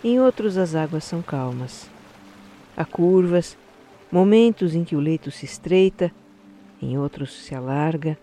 em 0.04 0.20
outros 0.20 0.58
as 0.58 0.76
águas 0.76 1.04
são 1.06 1.24
calmas. 1.24 1.90
Há 2.78 2.86
curvas, 2.86 3.58
momentos 4.12 4.76
em 4.76 4.84
que 4.84 4.96
o 4.96 5.00
leito 5.00 5.32
se 5.32 5.46
estreita, 5.46 6.12
em 6.80 7.00
outros 7.00 7.34
se 7.46 7.56
alarga, 7.56 8.16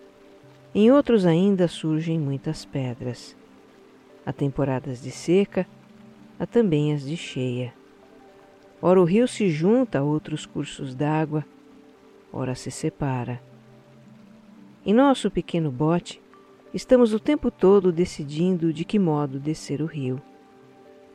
em 0.73 0.89
outros 0.89 1.25
ainda 1.25 1.67
surgem 1.67 2.17
muitas 2.17 2.63
pedras. 2.63 3.35
Há 4.25 4.31
temporadas 4.31 5.01
de 5.01 5.11
seca, 5.11 5.67
há 6.39 6.45
também 6.45 6.93
as 6.93 7.01
de 7.01 7.17
cheia. 7.17 7.76
Ora 8.81 9.01
o 9.01 9.05
rio 9.05 9.27
se 9.27 9.49
junta 9.49 9.99
a 9.99 10.03
outros 10.03 10.45
cursos 10.45 10.93
d'água, 10.93 11.43
ora 12.31 12.53
se 12.53 12.69
separa. 12.69 13.41
Em 14.85 14.93
nosso 14.93 15.31
pequeno 15.31 15.71
bote, 15.71 16.21
estamos 16.73 17.11
o 17.11 17.19
tempo 17.19 17.49
todo 17.49 17.91
decidindo 17.91 18.71
de 18.71 18.85
que 18.85 18.99
modo 18.99 19.39
descer 19.39 19.81
o 19.81 19.85
rio, 19.85 20.21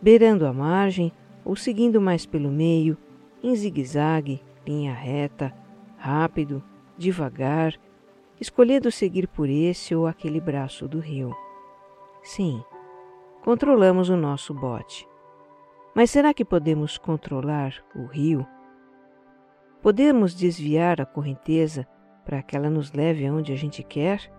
beirando 0.01 0.45
a 0.45 0.53
margem 0.53 1.13
ou 1.45 1.55
seguindo 1.55 2.01
mais 2.01 2.27
pelo 2.27 2.51
meio, 2.51 2.99
em 3.43 3.55
zigue-zague, 3.55 4.43
linha 4.67 4.93
reta, 4.93 5.55
rápido, 5.97 6.63
devagar, 6.99 7.75
escolhendo 8.41 8.91
seguir 8.91 9.29
por 9.29 9.49
esse 9.49 9.95
ou 9.95 10.07
aquele 10.07 10.41
braço 10.41 10.89
do 10.89 10.99
rio. 10.99 11.33
Sim, 12.25 12.63
controlamos 13.43 14.09
o 14.09 14.17
nosso 14.17 14.53
bote. 14.53 15.12
Mas 15.95 16.11
será 16.11 16.33
que 16.33 16.45
podemos 16.45 16.97
controlar 16.97 17.75
o 17.95 18.07
rio? 18.07 18.47
Podemos 19.83 20.35
desviar 20.35 21.01
a 21.01 21.07
correnteza 21.07 21.87
para 22.25 22.43
que 22.43 22.57
ela 22.57 22.71
nos 22.71 22.93
leve 22.93 23.27
aonde 23.27 23.53
a 23.53 23.57
gente 23.57 23.83
quer? 23.83 24.33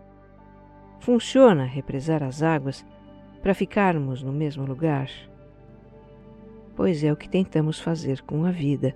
Funciona 1.00 1.66
represar 1.66 2.24
as 2.24 2.42
águas 2.42 2.84
para 3.42 3.54
ficarmos 3.54 4.24
no 4.24 4.32
mesmo 4.32 4.66
lugar? 4.66 5.10
Pois 6.76 7.04
é 7.04 7.12
o 7.12 7.18
que 7.18 7.30
tentamos 7.30 7.80
fazer 7.80 8.22
com 8.22 8.46
a 8.46 8.52
vida. 8.52 8.96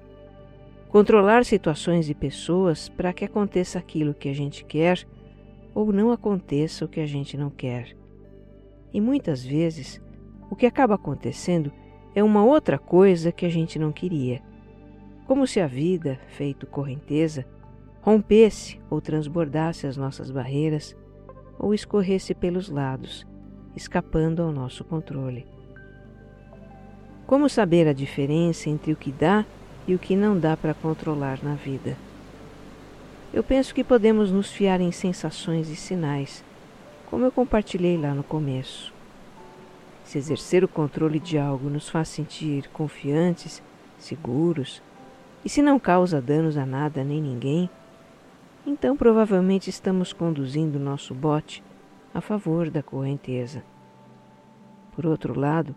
Controlar 0.90 1.46
situações 1.46 2.10
e 2.10 2.16
pessoas 2.16 2.90
para 2.90 3.14
que 3.14 3.26
aconteça 3.26 3.78
aquilo 3.78 4.16
que 4.16 4.30
a 4.30 4.34
gente 4.34 4.66
quer 4.66 5.06
ou 5.76 5.92
não 5.92 6.12
aconteça 6.12 6.86
o 6.86 6.88
que 6.88 7.02
a 7.02 7.06
gente 7.06 7.38
não 7.38 7.52
quer. 7.52 7.96
E 8.92 9.00
muitas 9.00 9.46
vezes, 9.46 10.02
o 10.50 10.56
que 10.56 10.66
acaba 10.66 10.96
acontecendo 10.96 11.72
é 11.72 11.87
uma 12.24 12.44
outra 12.44 12.78
coisa 12.78 13.32
que 13.32 13.46
a 13.46 13.50
gente 13.50 13.78
não 13.78 13.92
queria. 13.92 14.42
Como 15.26 15.46
se 15.46 15.60
a 15.60 15.68
vida, 15.68 16.20
feito 16.30 16.66
correnteza, 16.66 17.46
rompesse 18.02 18.80
ou 18.90 19.02
transbordasse 19.02 19.86
as 19.86 19.98
nossas 19.98 20.32
barreiras 20.32 20.96
ou 21.60 21.74
escorresse 21.74 22.34
pelos 22.34 22.70
lados, 22.70 23.28
escapando 23.76 24.42
ao 24.42 24.52
nosso 24.52 24.84
controle. 24.84 25.46
Como 27.26 27.50
saber 27.50 27.88
a 27.88 27.94
diferença 27.94 28.70
entre 28.70 28.94
o 28.94 28.96
que 28.96 29.12
dá 29.12 29.46
e 29.86 29.94
o 29.94 30.00
que 30.00 30.16
não 30.16 30.40
dá 30.40 30.56
para 30.56 30.74
controlar 30.74 31.44
na 31.44 31.56
vida? 31.56 31.98
Eu 33.34 33.44
penso 33.44 33.76
que 33.76 33.84
podemos 33.84 34.32
nos 34.32 34.52
fiar 34.52 34.80
em 34.80 34.92
sensações 34.92 35.70
e 35.70 35.76
sinais, 35.76 36.44
como 37.10 37.26
eu 37.26 37.32
compartilhei 37.32 37.98
lá 37.98 38.14
no 38.14 38.24
começo. 38.24 38.97
Se 40.08 40.18
exercer 40.18 40.64
o 40.64 40.70
controle 40.70 41.20
de 41.20 41.38
algo 41.38 41.70
nos 41.70 41.90
faz 41.90 42.08
sentir 42.08 42.70
confiantes, 42.70 43.62
seguros, 43.98 44.82
e 45.44 45.50
se 45.50 45.62
não 45.62 45.78
causa 45.78 46.22
danos 46.22 46.56
a 46.56 46.66
nada 46.66 47.04
nem 47.04 47.22
ninguém, 47.22 47.70
então 48.66 48.96
provavelmente 48.96 49.70
estamos 49.70 50.14
conduzindo 50.14 50.80
nosso 50.80 51.14
bote 51.14 51.62
a 52.14 52.22
favor 52.22 52.70
da 52.70 52.82
correnteza. 52.82 53.62
Por 54.96 55.06
outro 55.06 55.38
lado, 55.38 55.76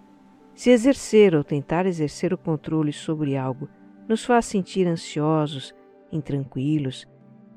se 0.55 0.71
exercer 0.71 1.35
ou 1.35 1.43
tentar 1.43 1.85
exercer 1.85 2.33
o 2.33 2.39
controle 2.39 2.93
sobre 2.93 3.37
algo 3.37 3.69
nos 4.09 4.25
faz 4.25 4.47
sentir 4.47 4.87
ansiosos, 4.87 5.75
intranquilos, 6.13 7.05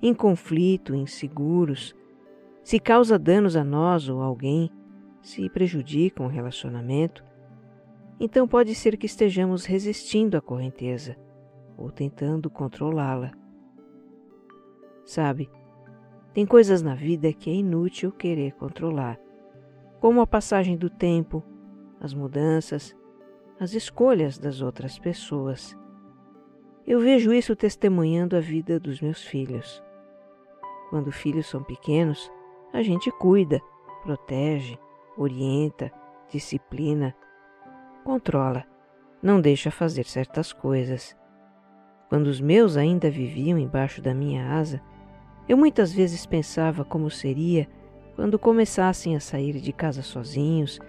em 0.01 0.11
conflito, 0.11 0.95
inseguros, 0.95 1.95
se 2.63 2.79
causa 2.79 3.19
danos 3.19 3.55
a 3.55 3.63
nós 3.63 4.09
ou 4.09 4.23
alguém, 4.23 4.71
se 5.23 5.49
prejudica 5.49 6.21
um 6.21 6.27
relacionamento, 6.27 7.23
então 8.19 8.47
pode 8.47 8.75
ser 8.75 8.97
que 8.97 9.05
estejamos 9.05 9.65
resistindo 9.65 10.37
à 10.37 10.41
correnteza 10.41 11.17
ou 11.77 11.89
tentando 11.89 12.49
controlá-la. 12.49 13.31
Sabe, 15.05 15.49
tem 16.33 16.45
coisas 16.45 16.81
na 16.81 16.93
vida 16.93 17.31
que 17.31 17.49
é 17.49 17.53
inútil 17.53 18.11
querer 18.11 18.51
controlar, 18.53 19.17
como 19.99 20.19
a 20.21 20.27
passagem 20.27 20.75
do 20.75 20.89
tempo, 20.89 21.41
as 21.99 22.13
mudanças, 22.13 22.95
as 23.59 23.73
escolhas 23.73 24.37
das 24.37 24.61
outras 24.61 24.99
pessoas. 24.99 25.77
Eu 26.85 26.99
vejo 26.99 27.33
isso 27.33 27.55
testemunhando 27.55 28.35
a 28.35 28.41
vida 28.41 28.77
dos 28.77 29.01
meus 29.01 29.23
filhos. 29.23 29.81
Quando 30.89 31.13
filhos 31.13 31.47
são 31.47 31.63
pequenos, 31.63 32.29
a 32.73 32.81
gente 32.81 33.09
cuida, 33.11 33.61
protege, 34.03 34.77
orienta, 35.17 35.91
disciplina, 36.29 37.15
controla, 38.03 38.65
não 39.21 39.39
deixa 39.39 39.71
fazer 39.71 40.05
certas 40.05 40.51
coisas. 40.51 41.15
Quando 42.09 42.27
os 42.27 42.41
meus 42.41 42.77
ainda 42.77 43.09
viviam 43.09 43.57
embaixo 43.57 44.01
da 44.01 44.13
minha 44.13 44.53
asa, 44.53 44.81
eu 45.47 45.57
muitas 45.57 45.93
vezes 45.93 46.25
pensava 46.25 46.85
como 46.85 47.09
seria 47.09 47.67
quando 48.15 48.37
começassem 48.37 49.15
a 49.15 49.19
sair 49.19 49.59
de 49.59 49.73
casa 49.73 50.01
sozinhos, 50.01 50.79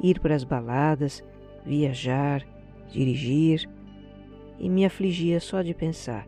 ir 0.00 0.20
para 0.20 0.34
as 0.34 0.44
baladas, 0.44 1.22
viajar, 1.64 2.46
dirigir, 2.90 3.68
e 4.58 4.68
me 4.68 4.84
afligia 4.84 5.40
só 5.40 5.62
de 5.62 5.74
pensar. 5.74 6.26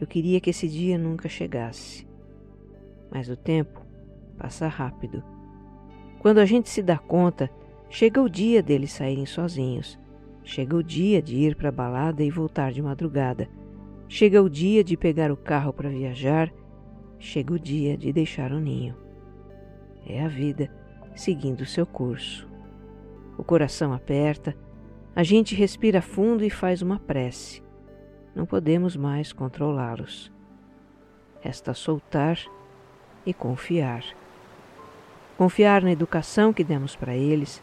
Eu 0.00 0.06
queria 0.06 0.40
que 0.40 0.50
esse 0.50 0.68
dia 0.68 0.98
nunca 0.98 1.28
chegasse. 1.28 2.06
Mas 3.10 3.28
o 3.28 3.36
tempo 3.36 3.84
passa 4.36 4.68
rápido. 4.68 5.35
Quando 6.26 6.38
a 6.38 6.44
gente 6.44 6.68
se 6.68 6.82
dá 6.82 6.98
conta, 6.98 7.48
chega 7.88 8.20
o 8.20 8.28
dia 8.28 8.60
deles 8.60 8.90
saírem 8.90 9.24
sozinhos. 9.26 9.96
Chega 10.42 10.74
o 10.74 10.82
dia 10.82 11.22
de 11.22 11.36
ir 11.36 11.54
para 11.54 11.68
a 11.68 11.72
balada 11.72 12.20
e 12.20 12.32
voltar 12.32 12.72
de 12.72 12.82
madrugada. 12.82 13.48
Chega 14.08 14.42
o 14.42 14.50
dia 14.50 14.82
de 14.82 14.96
pegar 14.96 15.30
o 15.30 15.36
carro 15.36 15.72
para 15.72 15.88
viajar, 15.88 16.52
chega 17.16 17.54
o 17.54 17.58
dia 17.60 17.96
de 17.96 18.12
deixar 18.12 18.50
o 18.50 18.58
ninho. 18.58 18.96
É 20.04 20.20
a 20.20 20.26
vida 20.26 20.68
seguindo 21.14 21.64
seu 21.64 21.86
curso. 21.86 22.50
O 23.38 23.44
coração 23.44 23.92
aperta, 23.92 24.52
a 25.14 25.22
gente 25.22 25.54
respira 25.54 26.02
fundo 26.02 26.42
e 26.42 26.50
faz 26.50 26.82
uma 26.82 26.98
prece. 26.98 27.62
Não 28.34 28.46
podemos 28.46 28.96
mais 28.96 29.32
controlá-los. 29.32 30.32
Resta 31.40 31.72
soltar 31.72 32.36
e 33.24 33.32
confiar. 33.32 34.02
Confiar 35.36 35.82
na 35.82 35.92
educação 35.92 36.52
que 36.52 36.64
demos 36.64 36.96
para 36.96 37.14
eles, 37.14 37.62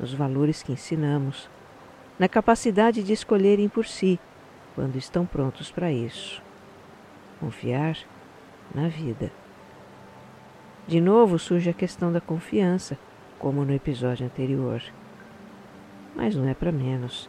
nos 0.00 0.14
valores 0.14 0.62
que 0.62 0.72
ensinamos, 0.72 1.50
na 2.18 2.28
capacidade 2.28 3.02
de 3.02 3.12
escolherem 3.12 3.68
por 3.68 3.84
si 3.86 4.18
quando 4.74 4.96
estão 4.96 5.26
prontos 5.26 5.70
para 5.70 5.92
isso. 5.92 6.42
Confiar 7.38 7.98
na 8.74 8.88
vida. 8.88 9.30
De 10.86 11.00
novo 11.00 11.38
surge 11.38 11.70
a 11.70 11.74
questão 11.74 12.10
da 12.10 12.20
confiança, 12.20 12.98
como 13.38 13.64
no 13.64 13.74
episódio 13.74 14.24
anterior. 14.24 14.82
Mas 16.14 16.34
não 16.34 16.48
é 16.48 16.54
para 16.54 16.72
menos. 16.72 17.28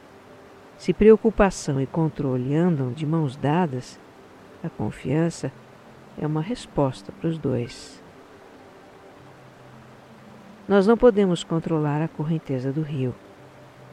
Se 0.77 0.93
preocupação 0.93 1.81
e 1.81 1.85
controle 1.85 2.55
andam 2.55 2.91
de 2.91 3.05
mãos 3.05 3.35
dadas, 3.35 3.99
a 4.63 4.69
confiança 4.69 5.51
é 6.17 6.25
uma 6.25 6.41
resposta 6.41 7.11
para 7.11 7.29
os 7.29 7.37
dois. 7.37 8.04
Nós 10.67 10.87
não 10.87 10.97
podemos 10.97 11.43
controlar 11.43 12.01
a 12.01 12.07
correnteza 12.07 12.71
do 12.71 12.81
rio, 12.81 13.13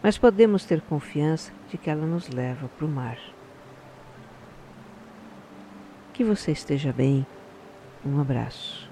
mas 0.02 0.16
podemos 0.16 0.64
ter 0.64 0.80
confiança 0.80 1.52
de 1.68 1.76
que 1.76 1.90
ela 1.90 2.06
nos 2.06 2.28
leva 2.28 2.68
para 2.68 2.86
o 2.86 2.88
mar. 2.88 3.18
Que 6.12 6.24
você 6.24 6.52
esteja 6.52 6.92
bem. 6.92 7.26
Um 8.04 8.20
abraço. 8.20 8.91